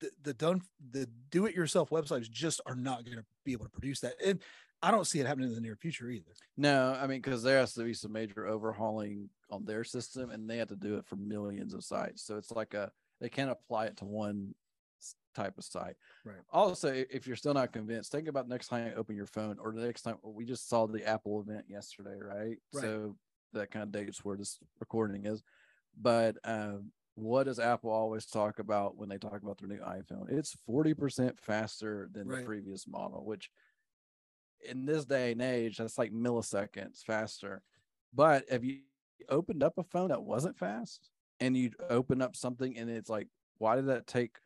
the, 0.00 0.10
the 0.22 0.34
done 0.34 0.62
the 0.92 1.08
do 1.30 1.46
it 1.46 1.56
yourself 1.56 1.90
websites 1.90 2.30
just 2.30 2.60
are 2.66 2.76
not 2.76 3.04
going 3.04 3.18
to 3.18 3.24
be 3.44 3.52
able 3.52 3.64
to 3.64 3.70
produce 3.70 4.00
that. 4.00 4.14
And 4.24 4.40
I 4.82 4.90
don't 4.90 5.06
see 5.06 5.20
it 5.20 5.26
happening 5.26 5.48
in 5.48 5.54
the 5.54 5.60
near 5.60 5.76
future 5.76 6.08
either. 6.08 6.32
No, 6.56 6.96
I 7.00 7.06
mean 7.06 7.20
because 7.20 7.42
there 7.42 7.58
has 7.58 7.74
to 7.74 7.84
be 7.84 7.94
some 7.94 8.12
major 8.12 8.46
overhauling 8.46 9.28
on 9.50 9.64
their 9.64 9.84
system, 9.84 10.30
and 10.30 10.48
they 10.48 10.58
have 10.58 10.68
to 10.68 10.76
do 10.76 10.96
it 10.96 11.06
for 11.06 11.16
millions 11.16 11.74
of 11.74 11.84
sites. 11.84 12.24
So 12.24 12.36
it's 12.36 12.50
like 12.50 12.74
a 12.74 12.90
they 13.20 13.28
can't 13.28 13.50
apply 13.50 13.86
it 13.86 13.96
to 13.98 14.04
one 14.04 14.54
type 15.34 15.58
of 15.58 15.64
site. 15.64 15.96
Right. 16.24 16.36
Also, 16.52 16.92
if 17.10 17.26
you're 17.26 17.36
still 17.36 17.54
not 17.54 17.72
convinced, 17.72 18.12
think 18.12 18.28
about 18.28 18.48
next 18.48 18.68
time 18.68 18.86
you 18.86 18.94
open 18.94 19.16
your 19.16 19.26
phone, 19.26 19.56
or 19.60 19.72
the 19.72 19.86
next 19.86 20.02
time 20.02 20.16
we 20.22 20.44
just 20.44 20.68
saw 20.68 20.86
the 20.86 21.06
Apple 21.06 21.40
event 21.40 21.64
yesterday, 21.68 22.18
right? 22.20 22.58
Right. 22.72 22.82
So 22.82 23.16
that 23.52 23.70
kind 23.70 23.82
of 23.82 23.92
dates 23.92 24.24
where 24.24 24.36
this 24.36 24.58
recording 24.80 25.26
is. 25.26 25.42
But 26.00 26.36
um, 26.44 26.92
what 27.14 27.44
does 27.44 27.58
Apple 27.58 27.90
always 27.90 28.26
talk 28.26 28.58
about 28.58 28.96
when 28.96 29.08
they 29.08 29.18
talk 29.18 29.42
about 29.42 29.58
their 29.58 29.68
new 29.68 29.80
iPhone? 29.80 30.30
It's 30.30 30.56
forty 30.66 30.94
percent 30.94 31.38
faster 31.40 32.08
than 32.12 32.28
the 32.28 32.42
previous 32.42 32.86
model, 32.86 33.24
which 33.24 33.50
in 34.64 34.84
this 34.86 35.04
day 35.04 35.32
and 35.32 35.42
age, 35.42 35.78
that's 35.78 35.98
like 35.98 36.12
milliseconds 36.12 37.02
faster. 37.04 37.62
But 38.12 38.44
if 38.50 38.64
you 38.64 38.80
opened 39.28 39.62
up 39.62 39.78
a 39.78 39.84
phone 39.84 40.08
that 40.08 40.22
wasn't 40.22 40.58
fast 40.58 41.10
and 41.40 41.56
you 41.56 41.70
open 41.90 42.22
up 42.22 42.34
something 42.36 42.76
and 42.78 42.88
it's 42.90 43.10
like, 43.10 43.28
why 43.58 43.76
did 43.76 43.86
that 43.86 44.06
take 44.06 44.38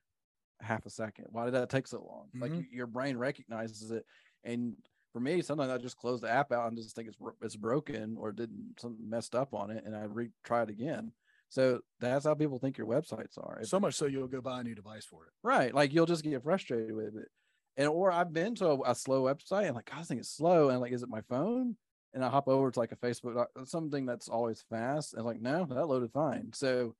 half 0.61 0.87
a 0.87 0.91
second? 0.91 1.27
Why 1.31 1.45
did 1.45 1.55
that 1.55 1.71
take 1.71 1.87
so 1.87 2.03
long? 2.03 2.31
Like 2.41 2.53
Mhm. 2.53 2.57
y- 2.61 2.69
your 2.71 2.87
brain 2.87 3.17
recognizes 3.17 3.91
it. 3.91 4.07
And 4.45 4.77
for 5.13 5.21
me, 5.21 5.43
sometimes 5.43 5.71
I 5.71 5.79
just 5.79 5.97
close 5.97 6.21
the 6.21 6.31
app 6.31 6.53
out 6.53 6.69
and 6.69 6.77
just 6.77 6.95
think 6.97 7.09
it's 7.09 7.19
it's 7.43 7.57
broken 7.57 8.17
or 8.17 8.33
didn't 8.33 8.81
something 8.81 9.09
messed 9.09 9.35
up 9.35 9.53
on 9.55 9.71
it, 9.71 9.85
and 9.85 9.95
I 9.95 10.07
retry 10.07 10.63
it 10.65 10.71
again. 10.71 11.13
So 11.51 11.83
that's 12.01 12.25
how 12.25 12.35
people 12.35 12.59
think 12.59 12.79
your 12.79 12.87
websites 12.87 13.37
are. 13.37 13.59
If- 13.61 13.69
So 13.69 13.79
much 13.79 13.95
so 13.95 14.07
you'll 14.07 14.27
go 14.29 14.41
buy 14.41 14.61
a 14.61 14.65
new 14.65 14.75
device 14.75 15.05
for 15.05 15.27
it. 15.27 15.33
Right. 15.43 15.75
Like 15.75 15.93
you'll 15.93 16.07
just 16.07 16.25
get 16.25 16.43
frustrated 16.43 16.95
with 16.95 17.17
it. 17.17 17.29
And 17.77 17.89
or 17.89 18.13
I've 18.13 18.33
been 18.33 18.55
to 18.57 18.69
a, 18.69 18.91
a 18.91 18.95
slow 18.95 19.23
website 19.23 19.67
and 19.67 19.75
like, 19.75 19.91
God, 19.91 20.01
I 20.01 20.03
think 20.03 20.21
it's 20.21 20.31
slow. 20.31 20.69
And 20.69 20.81
like, 20.81 20.93
is 20.93 21.03
it 21.03 21.09
my 21.09 21.23
phone? 21.23 21.77
And 22.15 22.25
I 22.25 22.29
hop 22.29 22.47
over 22.49 22.71
to 22.71 22.79
like 22.79 22.93
a 22.93 22.97
Facebook, 22.97 23.39
uh, 23.39 23.65
something 23.65 24.05
that's 24.05 24.29
always 24.29 24.65
fast. 24.69 25.15
And 25.15 25.25
like, 25.25 25.41
no, 25.41 25.65
that 25.65 25.87
loaded 25.87 26.13
fine. 26.13 26.51
So, 26.53 26.95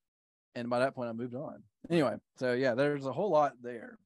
and 0.55 0.71
by 0.71 0.79
that 0.81 0.95
point, 0.95 1.11
I 1.11 1.13
moved 1.13 1.35
on. 1.35 1.63
Anyway, 1.91 2.17
so 2.39 2.55
yeah, 2.55 2.75
there's 2.75 3.05
a 3.05 3.13
whole 3.13 3.31
lot 3.31 3.53
there. 3.63 3.99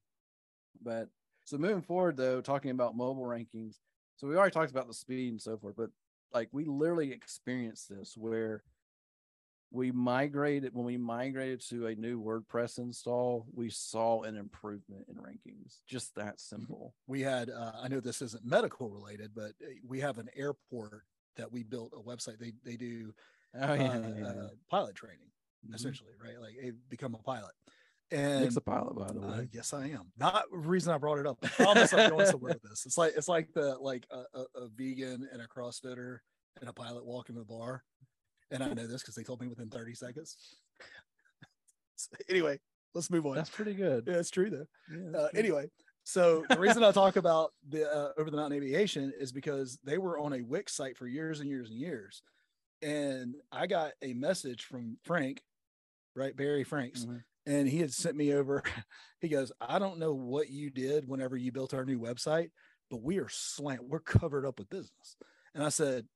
But 0.82 1.08
so 1.44 1.58
moving 1.58 1.82
forward, 1.82 2.16
though, 2.16 2.40
talking 2.40 2.72
about 2.72 2.96
mobile 2.96 3.22
rankings. 3.22 3.76
So 4.16 4.26
we 4.26 4.36
already 4.36 4.52
talked 4.52 4.70
about 4.70 4.88
the 4.88 4.94
speed 4.94 5.30
and 5.30 5.40
so 5.40 5.56
forth, 5.56 5.76
but 5.76 5.90
like 6.32 6.48
we 6.50 6.64
literally 6.64 7.12
experienced 7.12 7.88
this 7.88 8.16
where 8.16 8.62
we 9.76 9.92
migrated 9.92 10.74
when 10.74 10.86
we 10.86 10.96
migrated 10.96 11.60
to 11.68 11.86
a 11.86 11.94
new 11.94 12.20
WordPress 12.20 12.78
install, 12.78 13.46
we 13.52 13.68
saw 13.70 14.22
an 14.22 14.36
improvement 14.36 15.06
in 15.08 15.16
rankings. 15.16 15.80
Just 15.86 16.14
that 16.16 16.40
simple. 16.40 16.94
We 17.06 17.20
had, 17.20 17.50
uh, 17.50 17.72
I 17.80 17.88
know 17.88 18.00
this 18.00 18.22
isn't 18.22 18.44
medical 18.44 18.88
related, 18.88 19.32
but 19.34 19.50
uh, 19.62 19.66
we 19.86 20.00
have 20.00 20.18
an 20.18 20.28
airport 20.34 21.02
that 21.36 21.52
we 21.52 21.62
built 21.62 21.92
a 21.94 22.00
website. 22.00 22.38
They 22.38 22.52
they 22.64 22.76
do 22.76 23.12
Oh 23.54 23.72
uh, 23.72 23.74
yeah, 23.74 23.98
yeah, 23.98 24.14
yeah. 24.18 24.26
uh, 24.26 24.48
pilot 24.70 24.94
training 24.96 25.30
Mhm. 25.68 25.74
essentially, 25.74 26.12
right? 26.22 26.40
Like 26.40 26.54
become 26.88 27.14
a 27.14 27.18
pilot. 27.18 27.52
And 28.12 28.56
a 28.56 28.60
pilot, 28.60 28.94
by 28.96 29.12
the 29.12 29.20
uh, 29.20 29.38
way. 29.38 29.48
yes, 29.52 29.72
I 29.72 29.86
am. 29.88 30.12
Not 30.16 30.44
the 30.50 30.58
reason 30.58 30.92
I 30.92 30.98
brought 30.98 31.18
it 31.18 31.26
up. 31.26 31.38
I 31.42 31.48
promise 31.48 31.92
I'm 31.92 32.10
going 32.10 32.26
somewhere 32.26 32.52
with 32.54 32.62
this. 32.62 32.86
It's 32.86 32.96
like 32.96 33.14
it's 33.16 33.28
like 33.28 33.52
the 33.52 33.76
like 33.78 34.06
a, 34.10 34.22
a, 34.38 34.44
a 34.64 34.68
vegan 34.76 35.28
and 35.32 35.42
a 35.42 35.46
CrossFitter 35.48 36.18
and 36.60 36.70
a 36.70 36.72
pilot 36.72 37.04
walking 37.04 37.34
the 37.34 37.44
bar, 37.44 37.82
and 38.50 38.62
I 38.62 38.68
know 38.72 38.86
this 38.86 39.02
because 39.02 39.14
they 39.14 39.22
told 39.22 39.40
me 39.40 39.48
within 39.48 39.68
30 39.70 39.94
seconds. 39.94 40.36
So 41.96 42.10
anyway, 42.28 42.58
let's 42.94 43.10
move 43.10 43.26
on. 43.26 43.34
That's 43.34 43.50
pretty 43.50 43.74
good. 43.74 44.04
yeah, 44.06 44.14
it's 44.14 44.30
true 44.30 44.50
though. 44.50 44.66
Yeah, 44.90 45.18
Uh, 45.18 45.28
good. 45.30 45.38
anyway, 45.38 45.70
so 46.04 46.44
the 46.48 46.58
reason 46.58 46.84
I 46.84 46.92
talk 46.92 47.16
about 47.16 47.52
the 47.68 47.90
uh, 47.90 48.12
over 48.18 48.30
the 48.30 48.36
mountain 48.36 48.56
aviation 48.58 49.12
is 49.18 49.32
because 49.32 49.78
they 49.84 49.98
were 49.98 50.18
on 50.18 50.32
a 50.34 50.42
Wix 50.42 50.74
site 50.74 50.96
for 50.96 51.06
years 51.06 51.40
and 51.40 51.48
years 51.48 51.70
and 51.70 51.78
years, 51.78 52.22
and 52.82 53.34
I 53.50 53.66
got 53.66 53.92
a 54.02 54.12
message 54.14 54.64
from 54.64 54.98
Frank, 55.04 55.42
right, 56.14 56.36
Barry 56.36 56.64
Franks, 56.64 57.04
Mhm. 57.04 57.22
and 57.46 57.68
he 57.68 57.78
had 57.78 57.92
sent 57.92 58.16
me 58.16 58.32
over. 58.34 58.62
He 59.22 59.28
goes, 59.28 59.50
"I 59.60 59.78
don't 59.78 59.98
know 59.98 60.12
what 60.12 60.50
you 60.50 60.68
did 60.70 61.08
whenever 61.08 61.36
you 61.38 61.50
built 61.50 61.72
our 61.72 61.86
new 61.86 61.98
website, 61.98 62.50
but 62.90 63.02
we 63.02 63.18
are 63.18 63.30
slant. 63.30 63.82
We're 63.82 63.98
covered 63.98 64.44
up 64.46 64.58
with 64.58 64.68
business." 64.68 65.16
And 65.54 65.64
I 65.64 65.70
said. 65.70 66.06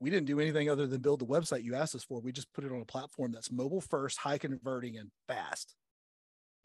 We 0.00 0.10
didn't 0.10 0.26
do 0.26 0.40
anything 0.40 0.68
other 0.68 0.86
than 0.86 1.00
build 1.00 1.20
the 1.20 1.26
website 1.26 1.64
you 1.64 1.74
asked 1.74 1.94
us 1.94 2.04
for. 2.04 2.20
We 2.20 2.32
just 2.32 2.52
put 2.52 2.64
it 2.64 2.72
on 2.72 2.80
a 2.80 2.84
platform 2.84 3.32
that's 3.32 3.50
mobile 3.50 3.80
first, 3.80 4.18
high 4.18 4.38
converting, 4.38 4.96
and 4.98 5.10
fast. 5.26 5.74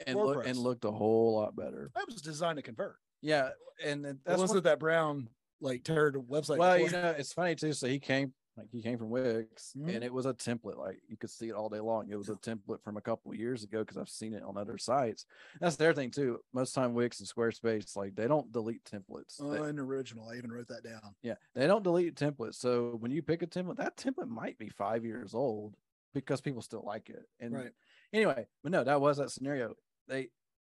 and 0.06 0.18
look 0.18 0.46
and 0.46 0.58
looked 0.58 0.84
a 0.86 0.92
whole 0.92 1.36
lot 1.36 1.56
better. 1.56 1.92
That 1.96 2.08
was 2.08 2.22
designed 2.22 2.58
to 2.58 2.62
convert. 2.62 2.96
Yeah, 3.22 3.50
and 3.84 4.04
then 4.04 4.20
That 4.26 4.32
that's 4.32 4.42
wasn't 4.42 4.58
what, 4.58 4.64
that 4.66 4.80
brown 4.80 5.30
like 5.62 5.84
turd 5.84 6.16
website. 6.16 6.58
well, 6.58 6.78
you 6.78 6.90
know, 6.90 7.16
it's 7.18 7.34
funny 7.34 7.56
too. 7.56 7.74
So 7.74 7.88
he 7.88 8.00
came 8.00 8.34
like 8.62 8.72
he 8.72 8.82
came 8.82 8.98
from 8.98 9.10
Wix, 9.10 9.74
Mhm. 9.78 9.94
and 9.96 10.04
it 10.04 10.14
was 10.14 10.26
a 10.26 10.34
template. 10.34 10.78
Like 10.78 11.02
you 11.08 11.18
could 11.18 11.30
see 11.30 11.50
it 11.50 11.54
all 11.56 11.70
day 11.70 11.80
long. 11.80 12.10
It 12.10 12.18
was 12.18 12.30
a 12.30 12.36
template 12.36 12.82
from 12.84 12.98
a 12.98 13.02
couple 13.02 13.32
of 13.32 13.38
years 13.38 13.64
ago 13.64 13.80
because 13.80 13.98
I've 13.98 14.10
seen 14.10 14.34
it 14.34 14.44
on 14.44 14.58
other 14.58 14.78
sites. 14.78 15.26
That's 15.60 15.76
their 15.76 15.94
thing 15.94 16.12
too. 16.12 16.40
Most 16.54 16.74
time 16.74 16.94
Wix 16.94 17.20
and 17.20 17.28
Squarespace, 17.30 17.96
like 17.96 18.16
they 18.16 18.28
don't 18.28 18.52
delete 18.52 18.84
templates. 18.86 19.38
Oh, 19.40 19.52
They- 19.52 19.60
unoriginal. 19.70 20.30
I 20.30 20.36
even 20.38 20.52
wrote 20.52 20.68
that 20.70 20.84
down. 20.84 21.16
Yeah, 21.22 21.36
they 21.54 21.68
don't 21.68 21.84
delete 21.84 22.16
templates. 22.16 22.56
So 22.56 22.96
when 22.98 23.12
you 23.12 23.22
pick 23.22 23.42
a 23.42 23.48
template, 23.48 23.78
that 23.78 23.98
template 23.98 24.30
might 24.30 24.58
be 24.58 24.70
five 24.70 25.04
years 25.06 25.34
old 25.34 25.76
because 26.14 26.42
people 26.42 26.62
still 26.62 26.84
like 26.86 27.10
it. 27.10 27.28
And 27.40 27.54
Right. 27.54 27.74
anyway, 28.14 28.48
but 28.64 28.72
no, 28.72 28.84
that 28.84 29.02
was 29.02 29.18
that 29.18 29.32
scenario. 29.32 29.76
They 30.08 30.30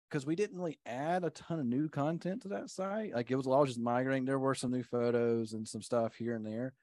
because 0.09 0.25
we 0.25 0.35
didn't 0.35 0.57
really 0.57 0.77
add 0.85 1.23
a 1.23 1.29
ton 1.29 1.57
of 1.57 1.65
new 1.65 1.87
content 1.87 2.41
to 2.41 2.49
that 2.49 2.69
site. 2.69 3.13
Like 3.13 3.31
it 3.31 3.35
was 3.37 3.47
all 3.47 3.65
just 3.65 3.79
migrating. 3.79 4.25
There 4.25 4.37
were 4.39 4.53
some 4.53 4.69
new 4.71 4.83
photos 4.83 5.53
and 5.53 5.65
some 5.65 5.81
stuff 5.81 6.15
here 6.15 6.35
and 6.35 6.45
there, 6.45 6.73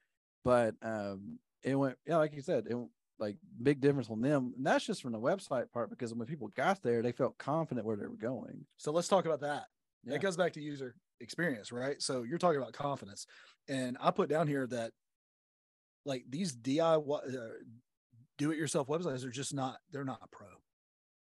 but 0.43 0.75
um, 0.81 1.39
it 1.63 1.75
went 1.75 1.97
yeah, 2.07 2.17
like 2.17 2.33
you 2.33 2.41
said, 2.41 2.65
it 2.69 2.77
like 3.19 3.37
big 3.61 3.81
difference 3.81 4.09
on 4.09 4.21
them. 4.21 4.53
And 4.55 4.65
that's 4.65 4.85
just 4.85 5.01
from 5.01 5.11
the 5.11 5.19
website 5.19 5.71
part 5.71 5.89
because 5.89 6.13
when 6.13 6.25
people 6.27 6.47
got 6.55 6.81
there, 6.81 7.01
they 7.01 7.11
felt 7.11 7.37
confident 7.37 7.85
where 7.85 7.97
they 7.97 8.07
were 8.07 8.15
going. 8.15 8.65
So 8.77 8.91
let's 8.91 9.09
talk 9.09 9.25
about 9.25 9.41
that. 9.41 9.65
Yeah. 10.05 10.13
That 10.13 10.21
goes 10.21 10.37
back 10.37 10.53
to 10.53 10.61
user 10.61 10.95
experience, 11.19 11.71
right? 11.73 12.01
So 12.01 12.23
you're 12.23 12.37
talking 12.37 12.61
about 12.61 12.71
confidence, 12.73 13.27
and 13.67 13.97
I 13.99 14.11
put 14.11 14.29
down 14.29 14.47
here 14.47 14.65
that 14.67 14.91
like 16.05 16.23
these 16.29 16.55
DIY 16.55 17.35
uh, 17.35 17.39
do-it-yourself 18.37 18.87
websites 18.87 19.25
are 19.25 19.29
just 19.31 19.53
not 19.53 19.77
they're 19.91 20.05
not 20.05 20.31
pro. 20.31 20.47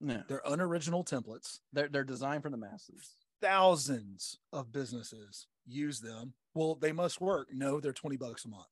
No, 0.02 0.22
They're 0.30 0.44
unoriginal 0.46 1.04
templates. 1.04 1.60
they're 1.74 1.90
they're 1.90 2.04
designed 2.06 2.44
for 2.44 2.50
the 2.50 2.58
masses. 2.58 3.16
Thousands 3.42 4.38
of 4.54 4.72
businesses 4.72 5.48
use 5.66 6.00
them. 6.00 6.34
Well, 6.54 6.76
they 6.76 6.92
must 6.92 7.20
work. 7.20 7.50
No, 7.52 7.80
they're 7.80 7.92
20 7.94 8.16
bucks 8.18 8.46
a 8.46 8.48
month. 8.50 8.68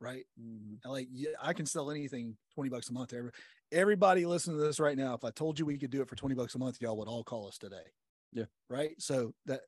Right? 0.00 0.24
Mhm. 0.40 0.78
Like 0.84 1.08
yeah, 1.10 1.30
I 1.40 1.52
can 1.52 1.66
sell 1.66 1.90
anything 1.90 2.36
20 2.54 2.70
bucks 2.70 2.88
a 2.88 2.92
month 2.92 3.12
every, 3.12 3.32
everybody 3.72 4.26
listening 4.26 4.58
to 4.58 4.64
this 4.64 4.78
right 4.78 4.96
now. 4.96 5.14
If 5.14 5.24
I 5.24 5.30
told 5.30 5.58
you 5.58 5.66
we 5.66 5.78
could 5.78 5.90
do 5.90 6.02
it 6.02 6.08
for 6.08 6.16
20 6.16 6.34
bucks 6.34 6.54
a 6.54 6.58
month, 6.58 6.80
y'all 6.80 6.96
would 6.98 7.08
all 7.08 7.24
call 7.24 7.48
us 7.48 7.58
today. 7.58 7.92
Yeah. 8.32 8.44
Right. 8.70 9.00
So 9.00 9.34
that 9.46 9.62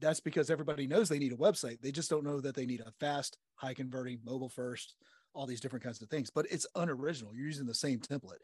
that's 0.00 0.20
because 0.20 0.50
everybody 0.50 0.86
knows 0.86 1.08
they 1.08 1.18
need 1.18 1.32
a 1.32 1.36
website. 1.36 1.80
They 1.80 1.92
just 1.92 2.10
don't 2.10 2.24
know 2.24 2.40
that 2.40 2.54
they 2.54 2.66
need 2.66 2.80
a 2.80 2.92
fast, 3.00 3.38
high 3.56 3.74
converting, 3.74 4.20
mobile 4.24 4.48
first, 4.48 4.96
all 5.34 5.46
these 5.46 5.60
different 5.60 5.84
kinds 5.84 6.02
of 6.02 6.08
things. 6.08 6.30
But 6.30 6.46
it's 6.50 6.66
unoriginal. 6.74 7.34
You're 7.34 7.46
using 7.46 7.66
the 7.66 7.74
same 7.74 8.00
template. 8.00 8.40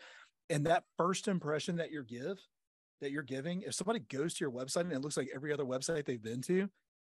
And 0.48 0.66
that 0.66 0.84
first 0.96 1.28
impression 1.28 1.76
that 1.76 1.90
you 1.90 2.02
give, 2.04 2.38
that 3.00 3.12
you're 3.12 3.22
giving, 3.22 3.62
if 3.62 3.74
somebody 3.74 4.00
goes 4.00 4.34
to 4.34 4.44
your 4.44 4.52
website 4.52 4.82
and 4.82 4.92
it 4.92 5.00
looks 5.00 5.16
like 5.16 5.28
every 5.34 5.52
other 5.52 5.64
website 5.64 6.04
they've 6.06 6.22
been 6.22 6.42
to, 6.42 6.68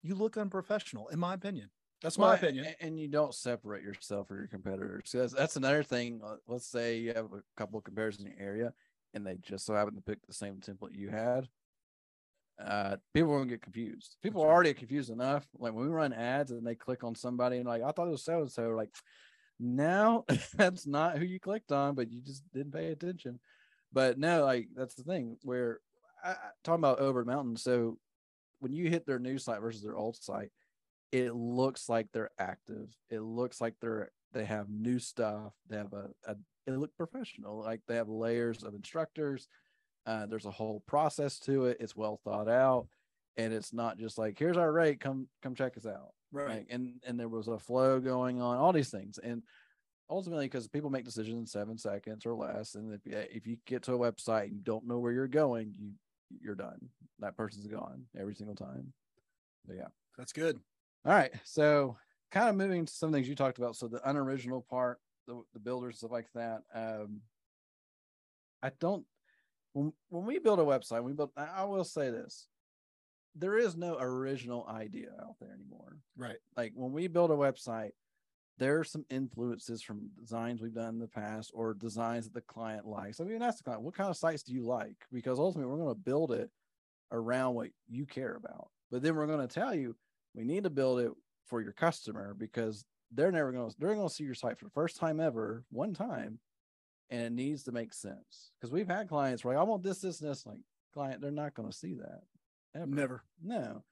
you 0.01 0.15
look 0.15 0.37
unprofessional, 0.37 1.07
in 1.09 1.19
my 1.19 1.33
opinion. 1.33 1.69
That's 2.01 2.17
my 2.17 2.27
Well, 2.27 2.35
opinion. 2.35 2.67
And 2.79 2.99
you 2.99 3.07
don't 3.07 3.33
separate 3.33 3.83
yourself 3.83 4.27
from 4.27 4.37
your 4.37 4.47
competitors. 4.47 5.03
So 5.05 5.19
That's, 5.19 5.33
that's 5.33 5.55
another 5.55 5.83
thing. 5.83 6.21
Uh, 6.23 6.35
Let's 6.47 6.67
say 6.67 6.97
you 6.97 7.13
have 7.13 7.25
a 7.25 7.41
couple 7.55 7.77
of 7.77 7.83
competitors 7.83 8.19
in 8.19 8.25
your 8.25 8.35
area 8.39 8.73
and 9.13 9.25
they 9.25 9.37
just 9.41 9.65
so 9.65 9.73
happen 9.75 9.95
to 9.95 10.01
pick 10.01 10.25
the 10.25 10.33
same 10.33 10.55
template 10.55 10.95
you 10.95 11.09
had. 11.09 11.47
Uh, 12.63 12.97
people 13.13 13.33
are 13.33 13.39
gonna 13.39 13.49
get 13.49 13.61
confused. 13.61 14.17
People 14.21 14.41
That's 14.41 14.45
are 14.45 14.49
right. 14.49 14.53
already 14.55 14.73
confused 14.73 15.09
enough. 15.09 15.47
Like 15.57 15.73
when 15.73 15.85
we 15.85 15.91
run 15.91 16.13
ads 16.13 16.51
and 16.51 16.65
they 16.65 16.75
click 16.75 17.03
on 17.03 17.15
somebody 17.15 17.57
and 17.57 17.67
like, 17.67 17.83
I 17.83 17.91
thought 17.91 18.07
it 18.07 18.11
was 18.11 18.23
so 18.23 18.41
and 18.41 18.51
so. 18.51 18.69
Like, 18.69 18.89
now 19.59 20.25
that's 20.55 20.87
not 20.87 21.17
who 21.17 21.25
you 21.25 21.39
clicked 21.39 21.71
on, 21.71 21.95
but 21.95 22.11
you 22.11 22.21
just 22.21 22.43
didn't 22.51 22.73
pay 22.73 22.87
attention. 22.87 23.39
But 23.93 24.17
no, 24.17 24.45
like 24.45 24.69
that's 24.75 24.95
the 24.95 25.03
thing 25.03 25.37
where 25.43 25.79
I, 26.23 26.35
talking 26.63 26.81
about 26.81 26.99
over 26.99 27.23
the 27.23 27.31
mountain. 27.31 27.57
So 27.57 27.97
when 28.59 28.73
you 28.73 28.89
hit 28.89 29.05
their 29.05 29.19
new 29.19 29.37
site 29.37 29.61
versus 29.61 29.81
their 29.81 29.97
old 29.97 30.15
site, 30.15 30.51
it 31.11 31.33
looks 31.35 31.89
like 31.89 32.07
they're 32.11 32.31
active. 32.39 32.89
It 33.09 33.19
looks 33.21 33.59
like 33.61 33.75
they're 33.81 34.11
they 34.33 34.45
have 34.45 34.69
new 34.69 34.97
stuff. 34.99 35.53
They 35.69 35.77
have 35.77 35.93
a, 35.93 36.09
a 36.25 36.35
it 36.67 36.71
look 36.71 36.95
professional. 36.95 37.59
Like 37.59 37.81
they 37.87 37.95
have 37.95 38.07
layers 38.09 38.63
of 38.63 38.73
instructors. 38.73 39.47
Uh, 40.05 40.25
there's 40.25 40.45
a 40.45 40.51
whole 40.51 40.81
process 40.87 41.39
to 41.39 41.65
it. 41.65 41.77
It's 41.79 41.95
well 41.95 42.19
thought 42.23 42.47
out, 42.47 42.87
and 43.37 43.53
it's 43.53 43.73
not 43.73 43.97
just 43.97 44.17
like 44.17 44.39
here's 44.39 44.57
our 44.57 44.71
rate. 44.71 44.99
Come 44.99 45.27
come 45.41 45.55
check 45.55 45.75
us 45.77 45.85
out. 45.85 46.11
Like, 46.47 46.67
and 46.69 46.93
and 47.05 47.19
there 47.19 47.27
was 47.29 47.47
a 47.49 47.59
flow 47.59 47.99
going 47.99 48.41
on. 48.41 48.57
All 48.57 48.71
these 48.71 48.89
things, 48.89 49.17
and 49.17 49.43
ultimately 50.09 50.45
because 50.45 50.67
people 50.67 50.89
make 50.89 51.05
decisions 51.05 51.37
in 51.37 51.45
seven 51.45 51.77
seconds 51.77 52.25
or 52.25 52.33
less, 52.33 52.75
and 52.75 52.93
if 52.93 53.05
you- 53.05 53.17
if 53.17 53.47
you 53.47 53.57
get 53.65 53.83
to 53.83 53.93
a 53.93 53.97
website 53.99 54.45
and 54.45 54.53
you 54.55 54.61
don't 54.61 54.87
know 54.87 54.99
where 54.99 55.11
you're 55.11 55.27
going, 55.27 55.73
you 55.77 55.91
you're 56.41 56.55
done. 56.55 56.79
That 57.19 57.35
person's 57.35 57.67
gone 57.67 58.05
every 58.17 58.35
single 58.35 58.55
time. 58.55 58.93
But 59.65 59.75
yeah. 59.75 59.87
That's 60.17 60.33
good. 60.33 60.59
All 61.05 61.13
right. 61.13 61.31
So 61.43 61.97
kind 62.31 62.49
of 62.49 62.55
moving 62.55 62.85
to 62.85 62.93
some 62.93 63.11
things 63.11 63.27
you 63.27 63.35
talked 63.35 63.57
about. 63.57 63.75
So 63.75 63.87
the 63.87 64.07
unoriginal 64.07 64.65
part, 64.69 64.99
the, 65.27 65.41
the 65.53 65.59
builders, 65.59 65.97
stuff 65.97 66.11
like 66.11 66.27
that. 66.35 66.61
Um, 66.73 67.21
I 68.63 68.71
don't 68.79 69.05
when 69.73 69.93
when 70.09 70.25
we 70.25 70.37
build 70.39 70.59
a 70.59 70.63
website, 70.63 71.03
we 71.03 71.13
build 71.13 71.31
I 71.35 71.63
will 71.63 71.83
say 71.83 72.11
this. 72.11 72.47
There 73.33 73.57
is 73.57 73.77
no 73.77 73.97
original 73.97 74.67
idea 74.67 75.09
out 75.21 75.35
there 75.39 75.53
anymore. 75.53 75.97
Right. 76.17 76.37
Like 76.57 76.73
when 76.75 76.91
we 76.91 77.07
build 77.07 77.31
a 77.31 77.35
website, 77.35 77.91
there 78.57 78.77
are 78.77 78.83
some 78.83 79.05
influences 79.09 79.81
from 79.81 80.09
designs 80.19 80.61
we've 80.61 80.73
done 80.73 80.95
in 80.95 80.99
the 80.99 81.07
past 81.07 81.51
or 81.53 81.73
designs 81.73 82.25
that 82.25 82.33
the 82.33 82.41
client 82.41 82.85
likes. 82.85 83.19
I 83.19 83.23
mean, 83.23 83.41
ask 83.41 83.57
the 83.57 83.63
client, 83.63 83.81
what 83.81 83.95
kind 83.95 84.09
of 84.09 84.17
sites 84.17 84.43
do 84.43 84.53
you 84.53 84.65
like? 84.65 84.97
Because 85.11 85.39
ultimately, 85.39 85.71
we're 85.71 85.83
going 85.83 85.95
to 85.95 85.99
build 85.99 86.33
it 86.33 86.49
around 87.11 87.55
what 87.55 87.69
you 87.87 88.05
care 88.05 88.35
about. 88.35 88.69
But 88.91 89.01
then 89.01 89.15
we're 89.15 89.27
going 89.27 89.47
to 89.47 89.53
tell 89.53 89.73
you 89.73 89.95
we 90.33 90.43
need 90.43 90.63
to 90.63 90.69
build 90.69 90.99
it 90.99 91.11
for 91.45 91.61
your 91.61 91.73
customer 91.73 92.33
because 92.37 92.85
they're 93.11 93.31
never 93.31 93.51
going 93.51 93.69
to 93.69 93.75
they're 93.77 93.95
going 93.95 94.07
to 94.07 94.13
see 94.13 94.23
your 94.23 94.33
site 94.33 94.57
for 94.57 94.65
the 94.65 94.71
first 94.71 94.97
time 94.97 95.19
ever, 95.19 95.63
one 95.69 95.93
time, 95.93 96.39
and 97.09 97.21
it 97.21 97.31
needs 97.33 97.63
to 97.63 97.71
make 97.71 97.93
sense. 97.93 98.51
Because 98.59 98.71
we've 98.71 98.87
had 98.87 99.09
clients 99.09 99.43
where 99.43 99.55
like, 99.55 99.61
I 99.61 99.65
want 99.65 99.83
this, 99.83 99.99
this, 99.99 100.21
and 100.21 100.29
this. 100.29 100.45
Like 100.45 100.59
client, 100.93 101.21
they're 101.21 101.31
not 101.31 101.53
going 101.53 101.69
to 101.69 101.77
see 101.77 101.95
that. 101.95 102.21
ever. 102.75 102.87
Never. 102.87 103.23
No. 103.43 103.83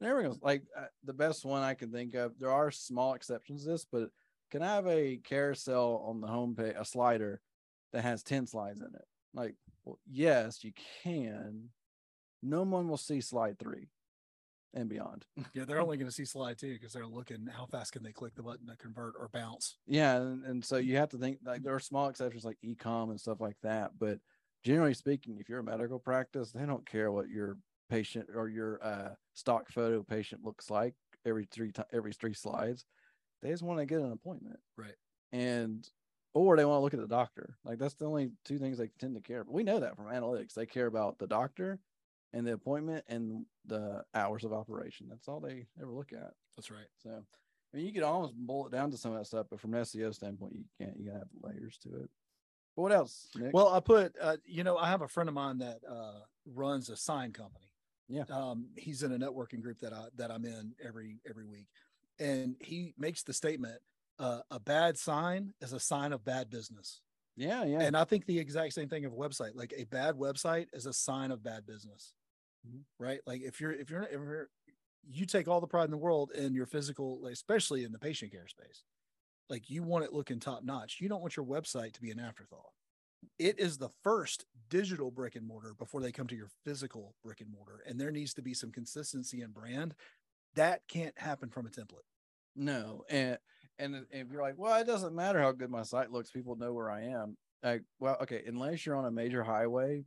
There 0.00 0.16
we 0.16 0.24
go. 0.24 0.36
Like 0.42 0.64
uh, 0.76 0.86
the 1.04 1.12
best 1.12 1.44
one 1.44 1.62
I 1.62 1.74
can 1.74 1.92
think 1.92 2.14
of. 2.14 2.38
There 2.38 2.50
are 2.50 2.70
small 2.70 3.14
exceptions 3.14 3.64
to 3.64 3.70
this, 3.70 3.86
but 3.90 4.10
can 4.50 4.62
I 4.62 4.74
have 4.74 4.86
a 4.86 5.18
carousel 5.22 6.04
on 6.06 6.20
the 6.20 6.26
homepage, 6.26 6.80
a 6.80 6.84
slider 6.84 7.40
that 7.92 8.02
has 8.02 8.22
10 8.22 8.46
slides 8.46 8.80
in 8.80 8.86
it? 8.86 9.06
Like, 9.32 9.54
well, 9.84 9.98
yes, 10.10 10.64
you 10.64 10.72
can. 11.02 11.68
No 12.42 12.62
one 12.62 12.88
will 12.88 12.96
see 12.96 13.20
slide 13.20 13.58
three 13.58 13.88
and 14.74 14.88
beyond. 14.88 15.24
Yeah, 15.54 15.64
they're 15.64 15.80
only 15.80 15.96
going 15.96 16.08
to 16.08 16.14
see 16.14 16.24
slide 16.24 16.58
two 16.58 16.72
because 16.72 16.92
they're 16.92 17.06
looking 17.06 17.46
how 17.46 17.66
fast 17.66 17.92
can 17.92 18.02
they 18.02 18.12
click 18.12 18.34
the 18.34 18.42
button 18.42 18.66
to 18.66 18.76
convert 18.76 19.14
or 19.18 19.28
bounce. 19.32 19.76
Yeah, 19.86 20.16
and, 20.16 20.44
and 20.44 20.64
so 20.64 20.76
you 20.76 20.96
have 20.96 21.10
to 21.10 21.18
think 21.18 21.38
like 21.44 21.62
there 21.62 21.74
are 21.74 21.80
small 21.80 22.08
exceptions 22.08 22.44
like 22.44 22.58
ecom 22.64 23.10
and 23.10 23.20
stuff 23.20 23.40
like 23.40 23.56
that, 23.62 23.92
but 23.98 24.18
generally 24.64 24.94
speaking, 24.94 25.38
if 25.38 25.48
you're 25.48 25.58
a 25.58 25.64
medical 25.64 25.98
practice, 25.98 26.52
they 26.52 26.64
don't 26.64 26.88
care 26.88 27.10
what 27.12 27.28
your 27.28 27.56
patient 27.90 28.28
or 28.34 28.48
your 28.48 28.82
uh, 28.82 29.10
stock 29.34 29.70
photo 29.70 30.02
patient 30.02 30.42
looks 30.44 30.70
like 30.70 30.94
every 31.26 31.46
three 31.50 31.72
ti 31.72 31.82
every 31.92 32.12
three 32.12 32.34
slides. 32.34 32.84
They 33.42 33.50
just 33.50 33.62
want 33.62 33.80
to 33.80 33.86
get 33.86 34.00
an 34.00 34.12
appointment, 34.12 34.60
Right. 34.76 34.94
And 35.32 35.88
or 36.34 36.56
they 36.56 36.64
want 36.64 36.78
to 36.78 36.82
look 36.82 36.94
at 36.94 37.00
the 37.00 37.06
doctor. 37.06 37.56
Like 37.64 37.78
that's 37.78 37.94
the 37.94 38.06
only 38.06 38.30
two 38.44 38.58
things 38.58 38.78
they 38.78 38.88
tend 38.98 39.14
to 39.16 39.20
care. 39.20 39.40
about. 39.40 39.52
we 39.52 39.64
know 39.64 39.80
that 39.80 39.96
from 39.96 40.06
analytics. 40.06 40.54
They 40.54 40.66
care 40.66 40.86
about 40.86 41.18
the 41.18 41.26
doctor 41.26 41.78
and 42.32 42.46
the 42.46 42.52
appointment 42.52 43.04
and 43.08 43.44
the 43.66 44.04
hours 44.14 44.44
of 44.44 44.52
operation. 44.52 45.06
That's 45.08 45.28
all 45.28 45.40
they 45.40 45.66
ever 45.80 45.92
look 45.92 46.12
at. 46.12 46.32
That's 46.56 46.70
right. 46.70 46.88
So, 47.02 47.10
I 47.10 47.76
mean, 47.76 47.86
you 47.86 47.92
could 47.92 48.02
almost 48.02 48.34
boil 48.34 48.66
it 48.66 48.72
down 48.72 48.90
to 48.90 48.96
some 48.96 49.12
of 49.12 49.18
that 49.18 49.26
stuff, 49.26 49.46
but 49.50 49.60
from 49.60 49.74
an 49.74 49.82
SEO 49.82 50.14
standpoint, 50.14 50.54
you 50.54 50.64
can't. 50.78 50.98
You 50.98 51.06
gotta 51.06 51.18
have 51.20 51.28
layers 51.42 51.78
to 51.78 51.88
it. 51.88 52.10
But 52.76 52.82
what 52.82 52.92
else? 52.92 53.28
Nick? 53.36 53.52
Well, 53.52 53.68
I 53.68 53.80
put, 53.80 54.14
uh, 54.20 54.36
you 54.44 54.64
know, 54.64 54.76
I 54.76 54.88
have 54.88 55.02
a 55.02 55.08
friend 55.08 55.28
of 55.28 55.34
mine 55.34 55.58
that 55.58 55.80
uh, 55.88 56.20
runs 56.46 56.88
a 56.88 56.96
sign 56.96 57.32
company. 57.32 57.66
Yeah. 58.08 58.24
Um, 58.30 58.68
he's 58.76 59.02
in 59.02 59.12
a 59.12 59.18
networking 59.18 59.62
group 59.62 59.80
that 59.80 59.92
I 59.92 60.06
that 60.16 60.30
I'm 60.30 60.44
in 60.44 60.74
every 60.84 61.20
every 61.28 61.46
week, 61.46 61.66
and 62.18 62.56
he 62.60 62.94
makes 62.98 63.22
the 63.22 63.32
statement: 63.32 63.80
uh, 64.18 64.40
"A 64.50 64.60
bad 64.60 64.98
sign 64.98 65.54
is 65.60 65.72
a 65.72 65.80
sign 65.80 66.12
of 66.12 66.24
bad 66.24 66.50
business." 66.50 67.00
yeah, 67.36 67.64
yeah, 67.64 67.80
And 67.80 67.96
I 67.96 68.04
think 68.04 68.26
the 68.26 68.38
exact 68.38 68.74
same 68.74 68.88
thing 68.88 69.04
of 69.04 69.12
a 69.12 69.16
website. 69.16 69.54
Like 69.54 69.72
a 69.76 69.84
bad 69.84 70.16
website 70.16 70.66
is 70.72 70.86
a 70.86 70.92
sign 70.92 71.30
of 71.30 71.42
bad 71.42 71.66
business. 71.66 72.12
Mm-hmm. 72.66 73.04
right? 73.04 73.20
Like 73.26 73.42
if 73.42 73.60
you're 73.60 73.72
if 73.72 73.90
you're 73.90 74.02
if 74.04 74.12
you're, 74.12 74.48
you 75.04 75.26
take 75.26 75.48
all 75.48 75.60
the 75.60 75.66
pride 75.66 75.86
in 75.86 75.90
the 75.90 75.96
world 75.96 76.30
in 76.32 76.54
your 76.54 76.66
physical, 76.66 77.26
especially 77.26 77.82
in 77.84 77.90
the 77.92 77.98
patient 77.98 78.30
care 78.30 78.46
space, 78.46 78.84
like 79.50 79.68
you 79.68 79.82
want 79.82 80.04
it 80.04 80.12
looking 80.12 80.38
top 80.38 80.62
notch. 80.62 80.98
You 81.00 81.08
don't 81.08 81.20
want 81.20 81.36
your 81.36 81.46
website 81.46 81.92
to 81.94 82.00
be 82.00 82.10
an 82.12 82.20
afterthought. 82.20 82.72
It 83.38 83.58
is 83.58 83.78
the 83.78 83.90
first 84.02 84.46
digital 84.68 85.10
brick 85.10 85.36
and 85.36 85.46
mortar 85.46 85.74
before 85.78 86.00
they 86.00 86.12
come 86.12 86.26
to 86.28 86.36
your 86.36 86.50
physical 86.64 87.14
brick 87.24 87.40
and 87.40 87.50
mortar, 87.50 87.82
and 87.86 88.00
there 88.00 88.10
needs 88.12 88.34
to 88.34 88.42
be 88.42 88.54
some 88.54 88.70
consistency 88.72 89.40
in 89.42 89.50
brand. 89.50 89.94
That 90.54 90.82
can't 90.88 91.18
happen 91.18 91.48
from 91.50 91.66
a 91.66 91.70
template. 91.70 92.06
no, 92.54 93.04
and 93.10 93.38
and 93.78 94.06
if 94.10 94.30
you're 94.30 94.42
like, 94.42 94.54
well, 94.58 94.80
it 94.80 94.86
doesn't 94.86 95.14
matter 95.14 95.40
how 95.40 95.52
good 95.52 95.70
my 95.70 95.82
site 95.82 96.12
looks, 96.12 96.30
people 96.30 96.56
know 96.56 96.72
where 96.72 96.90
I 96.90 97.02
am. 97.04 97.36
Like, 97.62 97.82
well, 98.00 98.18
okay, 98.22 98.42
unless 98.46 98.84
you're 98.86 98.96
on 98.96 99.06
a 99.06 99.10
major 99.10 99.42
highway, 99.42 100.04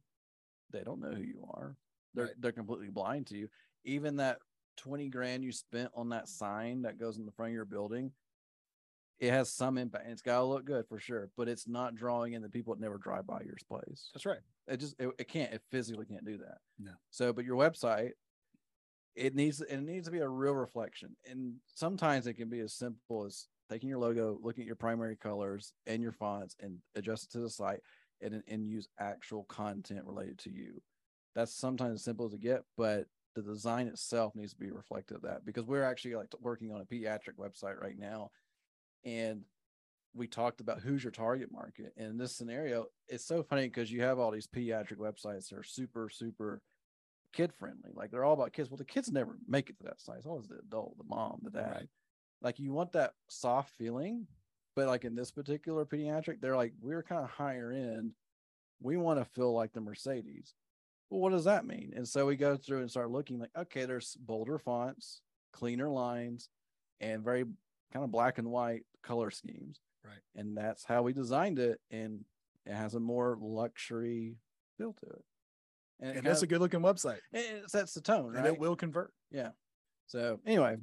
they 0.71 0.81
don't 0.83 1.01
know 1.01 1.11
who 1.11 1.23
you 1.23 1.45
are. 1.53 1.75
They're 2.15 2.25
Right. 2.25 2.33
they're 2.41 2.51
completely 2.51 2.89
blind 2.89 3.27
to 3.27 3.37
you. 3.37 3.49
Even 3.83 4.15
that 4.17 4.39
twenty 4.77 5.09
grand 5.09 5.43
you 5.43 5.51
spent 5.51 5.91
on 5.95 6.09
that 6.09 6.27
sign 6.27 6.81
that 6.83 6.97
goes 6.97 7.17
in 7.17 7.25
the 7.25 7.31
front 7.31 7.49
of 7.51 7.53
your 7.55 7.65
building, 7.65 8.11
it 9.19 9.31
has 9.31 9.51
some 9.51 9.77
impact. 9.77 10.07
It's 10.09 10.21
got 10.21 10.39
to 10.39 10.43
look 10.45 10.65
good 10.65 10.85
for 10.87 10.99
sure, 10.99 11.29
but 11.37 11.47
it's 11.47 11.67
not 11.67 11.95
drawing 11.95 12.33
in 12.33 12.41
the 12.41 12.49
people 12.49 12.73
that 12.73 12.81
never 12.81 12.97
drive 12.97 13.25
by 13.25 13.41
your 13.41 13.55
place. 13.67 14.09
That's 14.13 14.25
right. 14.25 14.39
it 14.67 14.77
just 14.77 14.95
it, 14.99 15.09
it 15.17 15.27
can't 15.27 15.53
it 15.53 15.61
physically 15.71 16.05
can't 16.05 16.25
do 16.25 16.37
that 16.39 16.57
No. 16.79 16.91
so 17.11 17.31
but 17.31 17.45
your 17.45 17.55
website 17.57 18.11
it 19.15 19.33
needs 19.35 19.61
it 19.61 19.77
needs 19.81 20.05
to 20.07 20.11
be 20.11 20.19
a 20.19 20.27
real 20.27 20.53
reflection 20.55 21.15
and 21.29 21.53
sometimes 21.73 22.27
it 22.27 22.33
can 22.33 22.49
be 22.49 22.59
as 22.59 22.73
simple 22.73 23.23
as 23.25 23.47
taking 23.69 23.87
your 23.87 23.99
logo 23.99 24.37
looking 24.41 24.63
at 24.63 24.67
your 24.67 24.75
primary 24.75 25.15
colors 25.15 25.71
and 25.87 26.01
your 26.01 26.11
fonts 26.11 26.55
and 26.59 26.77
adjust 26.95 27.23
it 27.25 27.31
to 27.31 27.39
the 27.39 27.49
site 27.49 27.79
and 28.21 28.43
and 28.47 28.67
use 28.67 28.89
actual 28.99 29.43
content 29.45 30.03
related 30.05 30.37
to 30.39 30.49
you 30.51 30.81
that's 31.35 31.53
sometimes 31.53 32.03
simple 32.03 32.25
as 32.25 32.33
it 32.33 32.41
get 32.41 32.63
but 32.77 33.05
the 33.35 33.41
design 33.41 33.87
itself 33.87 34.33
needs 34.35 34.53
to 34.53 34.59
be 34.59 34.71
reflective 34.71 35.17
of 35.17 35.23
that 35.23 35.45
because 35.45 35.65
we're 35.65 35.83
actually 35.83 36.15
like 36.15 36.27
working 36.41 36.71
on 36.71 36.81
a 36.81 36.85
pediatric 36.85 37.35
website 37.37 37.79
right 37.81 37.99
now 37.99 38.29
and 39.03 39.41
we 40.15 40.27
talked 40.27 40.61
about 40.61 40.79
who's 40.79 41.03
your 41.03 41.11
target 41.11 41.51
market. 41.51 41.93
And 41.97 42.07
in 42.07 42.17
this 42.17 42.35
scenario, 42.35 42.85
it's 43.07 43.25
so 43.25 43.43
funny 43.43 43.67
because 43.67 43.91
you 43.91 44.01
have 44.01 44.17
all 44.17 44.31
these 44.31 44.47
pediatric 44.47 44.97
websites 44.97 45.49
that 45.49 45.57
are 45.57 45.63
super, 45.63 46.09
super 46.09 46.61
kid 47.33 47.51
friendly. 47.53 47.91
Like 47.93 48.11
they're 48.11 48.23
all 48.23 48.33
about 48.33 48.53
kids. 48.53 48.69
Well, 48.69 48.77
the 48.77 48.85
kids 48.85 49.11
never 49.11 49.37
make 49.47 49.69
it 49.69 49.77
to 49.79 49.83
that 49.83 49.99
site. 49.99 50.17
It's 50.17 50.25
always 50.25 50.47
the 50.47 50.59
adult, 50.59 50.97
the 50.97 51.03
mom, 51.03 51.41
the 51.43 51.51
dad. 51.51 51.71
Right. 51.71 51.89
Like 52.41 52.59
you 52.59 52.71
want 52.71 52.93
that 52.93 53.13
soft 53.27 53.75
feeling, 53.77 54.25
but 54.75 54.87
like 54.87 55.03
in 55.03 55.15
this 55.15 55.31
particular 55.31 55.85
pediatric, 55.85 56.39
they're 56.39 56.55
like, 56.55 56.73
we're 56.81 57.03
kind 57.03 57.23
of 57.23 57.29
higher 57.29 57.71
end. 57.71 58.11
We 58.81 58.97
want 58.97 59.19
to 59.19 59.25
feel 59.25 59.53
like 59.53 59.73
the 59.73 59.81
Mercedes. 59.81 60.53
Well, 61.09 61.21
what 61.21 61.31
does 61.31 61.45
that 61.45 61.65
mean? 61.65 61.93
And 61.95 62.07
so 62.07 62.25
we 62.25 62.35
go 62.35 62.57
through 62.57 62.79
and 62.81 62.89
start 62.89 63.11
looking 63.11 63.39
like, 63.39 63.51
okay, 63.57 63.85
there's 63.85 64.15
bolder 64.19 64.57
fonts, 64.57 65.21
cleaner 65.53 65.89
lines, 65.89 66.49
and 66.99 67.23
very 67.23 67.43
kind 67.93 68.03
of 68.03 68.11
black 68.11 68.37
and 68.37 68.49
white 68.49 68.83
color 69.03 69.29
schemes. 69.31 69.79
Right. 70.03 70.13
And 70.35 70.57
that's 70.57 70.83
how 70.83 71.03
we 71.03 71.13
designed 71.13 71.59
it. 71.59 71.79
And 71.91 72.25
it 72.65 72.73
has 72.73 72.95
a 72.95 72.99
more 72.99 73.37
luxury 73.39 74.37
feel 74.77 74.93
to 74.93 75.05
it. 75.05 75.23
And, 75.99 76.09
it 76.11 76.23
that's 76.23 76.27
has- 76.39 76.43
a 76.43 76.47
good 76.47 76.59
looking 76.61 76.81
website. 76.81 77.19
it 77.31 77.69
sets 77.69 77.93
the 77.93 78.01
tone, 78.01 78.35
And 78.35 78.43
right? 78.43 78.53
it 78.53 78.59
will 78.59 78.75
convert. 78.75 79.13
Yeah. 79.31 79.51
So 80.07 80.39
anyway, 80.45 80.75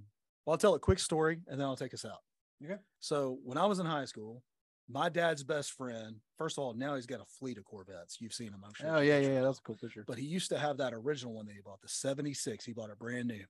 Well, 0.47 0.55
I'll 0.55 0.59
tell 0.59 0.75
a 0.75 0.79
quick 0.81 0.99
story 0.99 1.41
and 1.49 1.61
then 1.61 1.67
I'll 1.67 1.77
take 1.77 1.95
us 1.95 2.05
out. 2.05 2.19
Okay. 2.65 2.79
So 3.01 3.39
when 3.45 3.59
I 3.59 3.67
was 3.67 3.79
in 3.81 3.87
high 3.87 4.05
school, 4.07 4.43
my 4.89 5.09
dad's 5.09 5.43
best 5.45 5.73
friend, 5.73 6.17
first 6.37 6.59
of 6.59 6.65
all, 6.65 6.75
now 6.75 6.97
he's 6.97 7.07
got 7.07 7.21
a 7.21 7.25
fleet 7.25 7.59
of 7.59 7.65
Corvettes. 7.65 8.19
You've 8.21 8.33
seen 8.33 8.49
him, 8.49 8.63
I'm 8.65 8.75
sure. 8.75 8.97
oh 8.97 9.01
yeah, 9.01 9.19
yeah, 9.19 9.35
yeah, 9.35 9.41
that's 9.43 9.59
a 9.59 9.63
cool 9.63 9.77
picture. 9.77 10.05
But 10.07 10.19
he 10.19 10.27
used 10.27 10.49
to 10.51 10.59
have 10.59 10.77
that 10.79 10.93
original 10.93 11.35
one 11.35 11.47
that 11.47 11.55
he 11.55 11.61
bought, 11.61 11.81
the 11.81 11.89
76. 11.89 12.65
He 12.65 12.73
bought 12.73 12.91
it 12.91 12.99
brand 12.99 13.29
new. 13.29 13.45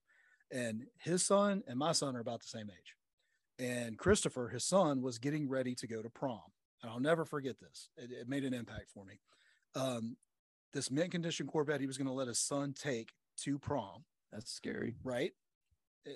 And 0.51 0.85
his 0.99 1.25
son 1.25 1.63
and 1.67 1.79
my 1.79 1.93
son 1.93 2.15
are 2.17 2.21
about 2.21 2.41
the 2.43 2.49
same 2.49 2.69
age. 2.71 2.95
And 3.59 3.99
Christopher, 3.99 4.49
his 4.49 4.65
son, 4.65 5.01
was 5.03 5.19
getting 5.19 5.49
ready 5.49 5.75
to 5.77 5.87
go 5.87 6.03
to 6.03 6.11
prom. 6.11 6.41
And 6.83 6.91
I'll 6.91 7.01
never 7.01 7.25
forget 7.25 7.57
this. 7.61 7.89
It, 7.97 8.11
it 8.11 8.29
made 8.29 8.45
an 8.45 8.53
impact 8.55 8.91
for 8.93 9.05
me. 9.05 9.21
Um, 9.75 10.17
this 10.73 10.91
mint 10.91 11.11
condition 11.13 11.47
Corvette 11.47 11.81
he 11.81 11.87
was 11.87 11.97
going 11.97 12.07
to 12.09 12.13
let 12.13 12.29
his 12.29 12.39
son 12.39 12.75
take 12.79 13.13
to 13.39 13.59
prom 13.59 14.05
That's 14.33 14.51
scary. 14.53 14.95
right? 15.05 15.33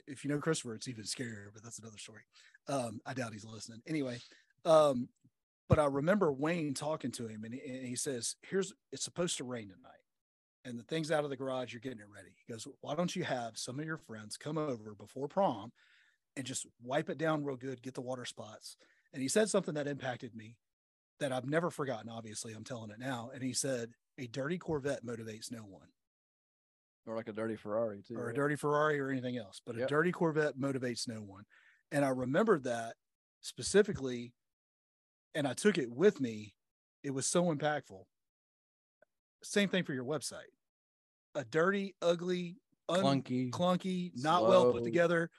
If 0.07 0.25
you 0.25 0.31
know 0.31 0.39
Christopher, 0.39 0.75
it's 0.75 0.89
even 0.89 1.05
scarier, 1.05 1.49
but 1.55 1.63
that's 1.63 1.79
another 1.79 1.99
story. 1.99 2.23
Um, 2.69 3.01
I 3.07 3.15
doubt 3.15 3.33
he's 3.33 3.45
listening. 3.45 3.81
Anyway, 3.87 4.19
um, 4.67 5.09
but 5.69 5.79
I 5.79 5.87
remember 5.87 6.33
Wayne 6.33 6.75
talking 6.75 7.11
to 7.13 7.27
him, 7.27 7.45
and 7.45 7.55
he, 7.55 7.61
and 7.61 7.87
he 7.87 7.97
says, 7.97 8.37
"Here's 8.43 8.73
it's 8.93 9.05
supposed 9.05 9.37
to 9.39 9.45
rain 9.45 9.69
tonight, 9.69 10.05
and 10.65 10.79
the 10.79 10.85
thing's 10.85 11.11
out 11.11 11.25
of 11.25 11.31
the 11.31 11.37
garage. 11.37 11.73
You're 11.73 11.81
getting 11.81 12.01
it 12.01 12.09
ready." 12.15 12.35
He 12.37 12.53
goes, 12.53 12.67
"Why 12.81 12.95
don't 12.95 13.15
you 13.17 13.25
have 13.25 13.57
some 13.57 13.81
of 13.81 13.87
your 13.87 13.97
friends 13.97 14.37
come 14.37 14.59
over 14.59 14.95
before 14.95 15.29
prom, 15.29 15.73
and 16.37 16.45
just 16.45 16.67
wipe 16.83 17.09
it 17.09 17.19
down 17.19 17.45
real 17.45 17.57
good, 17.57 17.83
get 17.83 17.95
the 17.95 18.01
water 18.01 18.25
spots?" 18.25 18.77
And 19.13 19.23
he 19.23 19.29
said 19.29 19.49
something 19.49 19.75
that 19.75 19.89
impacted 19.89 20.35
me 20.35 20.57
that 21.19 21.33
I've 21.33 21.49
never 21.49 21.71
forgotten. 21.71 22.11
Obviously, 22.11 22.53
I'm 22.53 22.65
telling 22.65 22.91
it 22.91 22.99
now. 22.99 23.31
And 23.33 23.43
he 23.43 23.53
said, 23.53 23.93
"A 24.19 24.27
dirty 24.27 24.59
Corvette 24.59 25.05
motivates 25.05 25.51
no 25.51 25.65
one." 25.65 25.89
Or 27.07 27.15
like 27.17 27.29
a 27.29 27.33
dirty 27.33 27.57
Ferrari 27.57 28.03
too. 28.03 28.17
or 28.17 28.31
a 28.31 28.35
dirty 28.35 28.57
Ferrari 28.57 28.99
or 29.01 29.11
anything 29.11 29.37
else, 29.37 29.61
but 29.65 29.77
a 29.77 29.87
dirty 29.87 30.11
Corvette 30.13 30.57
motivates 30.59 31.07
no 31.07 31.23
one. 31.23 31.45
And 31.93 32.05
I 32.05 32.09
remembered 32.09 32.65
that 32.65 32.97
specifically, 33.41 34.33
and 35.37 35.47
I 35.47 35.53
took 35.53 35.79
it 35.79 35.91
with 35.91 36.21
me. 36.21 36.55
It 37.05 37.11
was 37.11 37.27
so 37.27 37.55
impactful. 37.55 38.03
Same 39.43 39.69
thing 39.69 39.85
for 39.85 39.93
your 39.93 40.05
website. 40.05 40.51
A 41.35 41.45
dirty, 41.45 41.95
ugly, 42.01 42.57
un- 42.89 43.23
clunky. 43.23 43.51
clunky, 43.51 44.11
not 44.17 44.49
well 44.49 44.73
put 44.73 44.83
together. 44.83 45.31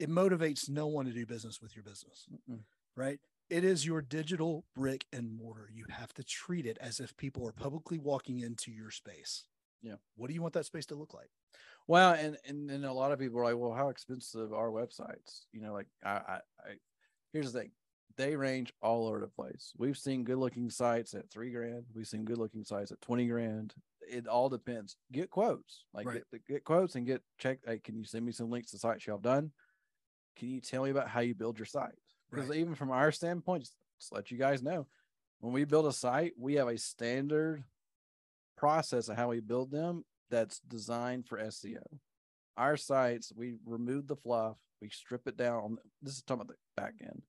It 0.00 0.08
motivates 0.08 0.68
no 0.68 0.86
one 0.86 1.04
to 1.04 1.12
do 1.12 1.26
business 1.26 1.60
with 1.60 1.76
your 1.76 1.84
business, 1.84 2.26
Mm-mm. 2.50 2.60
right? 2.96 3.20
It 3.50 3.62
is 3.62 3.84
your 3.84 4.00
digital 4.00 4.64
brick 4.74 5.04
and 5.12 5.36
mortar. 5.36 5.68
You 5.72 5.84
have 5.90 6.14
to 6.14 6.24
treat 6.24 6.64
it 6.64 6.78
as 6.80 6.98
if 6.98 7.14
people 7.18 7.46
are 7.46 7.52
publicly 7.52 7.98
walking 7.98 8.40
into 8.40 8.72
your 8.72 8.90
space. 8.90 9.44
Yeah. 9.82 9.96
What 10.16 10.28
do 10.28 10.34
you 10.34 10.40
want 10.40 10.54
that 10.54 10.64
space 10.64 10.86
to 10.86 10.94
look 10.94 11.12
like? 11.12 11.28
Well, 11.86 12.14
and 12.14 12.38
and 12.46 12.70
then 12.70 12.84
a 12.84 12.92
lot 12.92 13.12
of 13.12 13.18
people 13.18 13.40
are 13.40 13.44
like, 13.44 13.56
well, 13.56 13.74
how 13.74 13.90
expensive 13.90 14.54
are 14.54 14.68
websites? 14.68 15.44
You 15.52 15.60
know, 15.60 15.74
like 15.74 15.88
I, 16.02 16.10
I, 16.10 16.40
I 16.58 16.70
here's 17.32 17.52
the 17.52 17.60
thing. 17.60 17.70
They 18.16 18.36
range 18.36 18.72
all 18.82 19.06
over 19.06 19.20
the 19.20 19.26
place. 19.28 19.72
We've 19.78 19.96
seen 19.96 20.24
good 20.24 20.38
looking 20.38 20.70
sites 20.70 21.14
at 21.14 21.30
three 21.30 21.50
grand. 21.50 21.84
We've 21.94 22.06
seen 22.06 22.24
good 22.24 22.38
looking 22.38 22.64
sites 22.64 22.92
at 22.92 23.00
20 23.00 23.26
grand. 23.26 23.74
It 24.00 24.26
all 24.26 24.48
depends. 24.48 24.96
Get 25.12 25.30
quotes, 25.30 25.84
like 25.94 26.06
Right. 26.06 26.22
get, 26.32 26.46
get 26.46 26.64
quotes 26.64 26.94
and 26.96 27.06
get 27.06 27.22
check. 27.38 27.60
Hey, 27.64 27.78
can 27.78 27.94
you 27.96 28.04
send 28.04 28.24
me 28.26 28.32
some 28.32 28.50
links 28.50 28.72
to 28.72 28.78
sites 28.78 29.06
y'all 29.06 29.18
done? 29.18 29.52
Can 30.36 30.48
you 30.48 30.60
tell 30.60 30.84
me 30.84 30.90
about 30.90 31.08
how 31.08 31.20
you 31.20 31.34
build 31.34 31.58
your 31.58 31.66
site? 31.66 31.94
Because 32.30 32.48
Right. 32.48 32.58
even 32.58 32.74
from 32.74 32.90
our 32.90 33.12
standpoint, 33.12 33.62
just, 33.64 33.76
just 33.98 34.12
let 34.12 34.30
you 34.30 34.38
guys 34.38 34.62
know, 34.62 34.86
when 35.40 35.52
we 35.52 35.64
build 35.64 35.86
a 35.86 35.92
site, 35.92 36.32
we 36.38 36.54
have 36.54 36.68
a 36.68 36.78
standard 36.78 37.64
process 38.56 39.08
of 39.08 39.16
how 39.16 39.28
we 39.28 39.40
build 39.40 39.70
them 39.70 40.04
that's 40.30 40.60
designed 40.60 41.26
for 41.26 41.38
SEO. 41.38 41.82
Our 42.56 42.76
sites, 42.76 43.32
we 43.34 43.54
remove 43.64 44.06
the 44.06 44.16
fluff, 44.16 44.56
we 44.80 44.88
strip 44.90 45.26
it 45.26 45.36
down. 45.36 45.78
This 46.00 46.14
is 46.16 46.22
talking 46.22 46.42
about 46.42 46.56
the 46.56 46.82
back 46.82 46.94
end. 47.02 47.22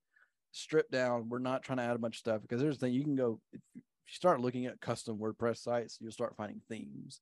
Strip 0.56 0.90
down. 0.92 1.28
We're 1.30 1.40
not 1.40 1.64
trying 1.64 1.80
to 1.80 1.84
add 1.84 1.96
a 1.96 2.00
bunch 2.00 2.16
of 2.16 2.20
stuff 2.20 2.42
because 2.44 2.62
there's 2.62 2.78
the 2.78 2.86
thing 2.86 2.94
you 2.94 3.04
can 3.04 3.16
go 3.16 3.42
if 3.52 3.60
you 3.76 3.82
start 4.08 4.40
looking 4.40 4.66
at 4.68 4.80
custom 4.80 5.18
WordPress 5.18 5.58
sites, 5.58 5.98
you'll 6.00 6.12
start 6.12 6.36
finding 6.38 6.62
themes. 6.70 7.22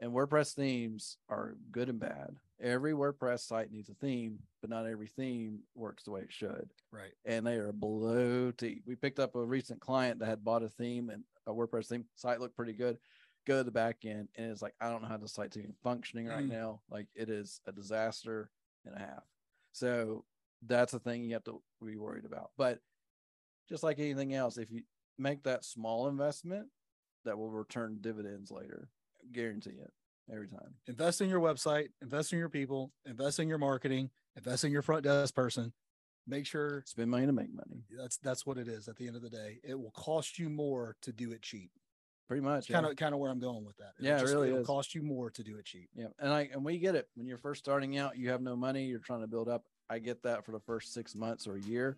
And 0.00 0.12
WordPress 0.12 0.54
themes 0.54 1.18
are 1.28 1.56
good 1.70 1.88
and 1.88 2.00
bad. 2.00 2.36
Every 2.60 2.92
WordPress 2.92 3.40
site 3.40 3.70
needs 3.70 3.88
a 3.90 3.94
theme, 3.94 4.38
but 4.62 4.70
not 4.70 4.86
every 4.86 5.06
theme 5.06 5.60
works 5.74 6.04
the 6.04 6.10
way 6.10 6.20
it 6.22 6.32
should 6.32 6.70
Right. 6.90 7.12
and 7.26 7.46
they 7.46 7.56
are 7.56 7.72
below 7.72 8.52
We 8.86 8.96
picked 8.96 9.18
up 9.18 9.34
a 9.34 9.44
recent 9.44 9.80
client 9.80 10.18
that 10.20 10.26
had 10.26 10.44
bought 10.44 10.62
a 10.62 10.68
theme 10.70 11.10
and 11.10 11.24
a 11.46 11.52
WordPress 11.52 11.88
theme. 11.88 12.06
Site 12.14 12.40
looked 12.40 12.56
pretty 12.56 12.72
good. 12.72 12.98
Go 13.46 13.58
to 13.58 13.64
the 13.64 13.70
back 13.70 14.04
end, 14.04 14.28
and 14.36 14.50
it's 14.50 14.62
like 14.62 14.74
I 14.80 14.88
don't 14.90 15.02
know 15.02 15.08
how 15.08 15.18
the 15.18 15.28
site's 15.28 15.56
even 15.56 15.74
functioning 15.82 16.26
right 16.26 16.44
Mm. 16.44 16.48
now. 16.50 16.80
Like 16.90 17.06
it 17.14 17.28
is 17.30 17.60
a 17.66 17.72
disaster 17.72 18.50
and 18.86 18.94
a 18.96 18.98
half. 18.98 19.24
So 19.72 20.24
that's 20.62 20.94
a 20.94 20.98
thing 20.98 21.24
you 21.24 21.34
have 21.34 21.44
to 21.44 21.62
be 21.84 21.96
worried 21.96 22.24
about. 22.24 22.50
But 22.56 22.80
just 23.68 23.82
like 23.82 23.98
anything 23.98 24.34
else, 24.34 24.58
if 24.58 24.70
you 24.70 24.82
make 25.18 25.42
that 25.44 25.64
small 25.64 26.08
investment, 26.08 26.68
that 27.24 27.36
will 27.38 27.50
return 27.50 27.98
dividends 28.00 28.50
later. 28.50 28.88
Guarantee 29.32 29.70
it 29.70 29.92
every 30.32 30.48
time. 30.48 30.74
invest 30.86 31.20
in 31.20 31.28
your 31.28 31.40
website, 31.40 31.88
invest 32.02 32.32
in 32.32 32.38
your 32.38 32.48
people, 32.48 32.92
invest 33.04 33.38
in 33.40 33.48
your 33.48 33.58
marketing, 33.58 34.10
invest 34.36 34.64
in 34.64 34.70
your 34.72 34.82
front 34.82 35.02
desk 35.04 35.34
person. 35.34 35.72
Make 36.28 36.46
sure 36.46 36.82
Spend 36.86 37.10
money 37.10 37.26
to 37.26 37.32
make 37.32 37.52
money. 37.54 37.84
that's 37.96 38.16
that's 38.18 38.44
what 38.44 38.58
it 38.58 38.66
is 38.66 38.88
at 38.88 38.96
the 38.96 39.06
end 39.06 39.14
of 39.16 39.22
the 39.22 39.30
day. 39.30 39.58
It 39.62 39.78
will 39.78 39.92
cost 39.92 40.38
you 40.38 40.48
more 40.50 40.96
to 41.02 41.12
do 41.12 41.30
it 41.32 41.42
cheap. 41.42 41.70
Pretty 42.26 42.42
much. 42.42 42.68
Kind 42.68 42.84
of 42.84 42.96
kind 42.96 43.14
of 43.14 43.20
where 43.20 43.30
I'm 43.30 43.38
going 43.38 43.64
with 43.64 43.76
that. 43.76 43.92
It'll 44.00 44.08
Yeah, 44.08 44.18
it 44.20 44.24
really 44.24 44.48
it'll 44.48 44.60
is. 44.62 44.66
cost 44.66 44.92
you 44.96 45.02
more 45.02 45.30
to 45.30 45.44
do 45.44 45.56
it 45.58 45.64
cheap. 45.64 45.88
Yeah, 45.94 46.08
and 46.18 46.32
I 46.32 46.48
and 46.52 46.64
we 46.64 46.78
get 46.78 46.96
it. 46.96 47.08
When 47.14 47.28
you're 47.28 47.38
first 47.38 47.60
starting 47.64 47.96
out, 47.96 48.16
you 48.16 48.30
have 48.30 48.40
no 48.42 48.56
money, 48.56 48.86
you're 48.86 48.98
trying 48.98 49.20
to 49.20 49.28
build 49.28 49.48
up. 49.48 49.64
I 49.88 49.98
get 49.98 50.22
that 50.22 50.44
for 50.44 50.52
the 50.52 50.60
first 50.60 50.92
six 50.92 51.14
months 51.14 51.46
or 51.46 51.56
a 51.56 51.60
year, 51.60 51.96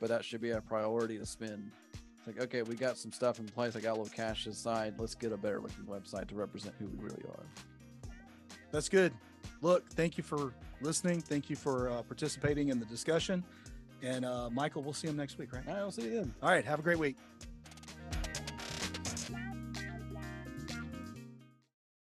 but 0.00 0.08
that 0.08 0.24
should 0.24 0.40
be 0.40 0.50
a 0.50 0.60
priority 0.60 1.18
to 1.18 1.26
spend. 1.26 1.70
It's 1.92 2.26
like, 2.26 2.40
okay, 2.40 2.62
we 2.62 2.74
got 2.74 2.96
some 2.96 3.12
stuff 3.12 3.38
in 3.38 3.46
place. 3.46 3.76
I 3.76 3.80
got 3.80 3.96
a 3.96 4.00
little 4.00 4.14
cash 4.14 4.46
aside. 4.46 4.94
Let's 4.98 5.14
get 5.14 5.32
a 5.32 5.36
better 5.36 5.60
looking 5.60 5.84
website 5.84 6.28
to 6.28 6.34
represent 6.34 6.74
who 6.78 6.86
we 6.86 6.98
really 6.98 7.22
are. 7.28 7.44
That's 8.72 8.88
good. 8.88 9.12
Look, 9.62 9.88
thank 9.90 10.18
you 10.18 10.24
for 10.24 10.52
listening. 10.80 11.20
Thank 11.20 11.48
you 11.48 11.56
for 11.56 11.88
uh, 11.88 12.02
participating 12.02 12.68
in 12.68 12.80
the 12.80 12.86
discussion. 12.86 13.44
And 14.02 14.24
uh, 14.24 14.50
Michael, 14.50 14.82
we'll 14.82 14.92
see 14.92 15.08
him 15.08 15.16
next 15.16 15.38
week, 15.38 15.52
right? 15.52 15.62
All 15.66 15.74
right, 15.74 15.80
I'll 15.80 15.90
see 15.90 16.02
you 16.02 16.14
then. 16.14 16.34
All 16.42 16.50
right. 16.50 16.64
Have 16.64 16.78
a 16.78 16.82
great 16.82 16.98
week. 16.98 17.16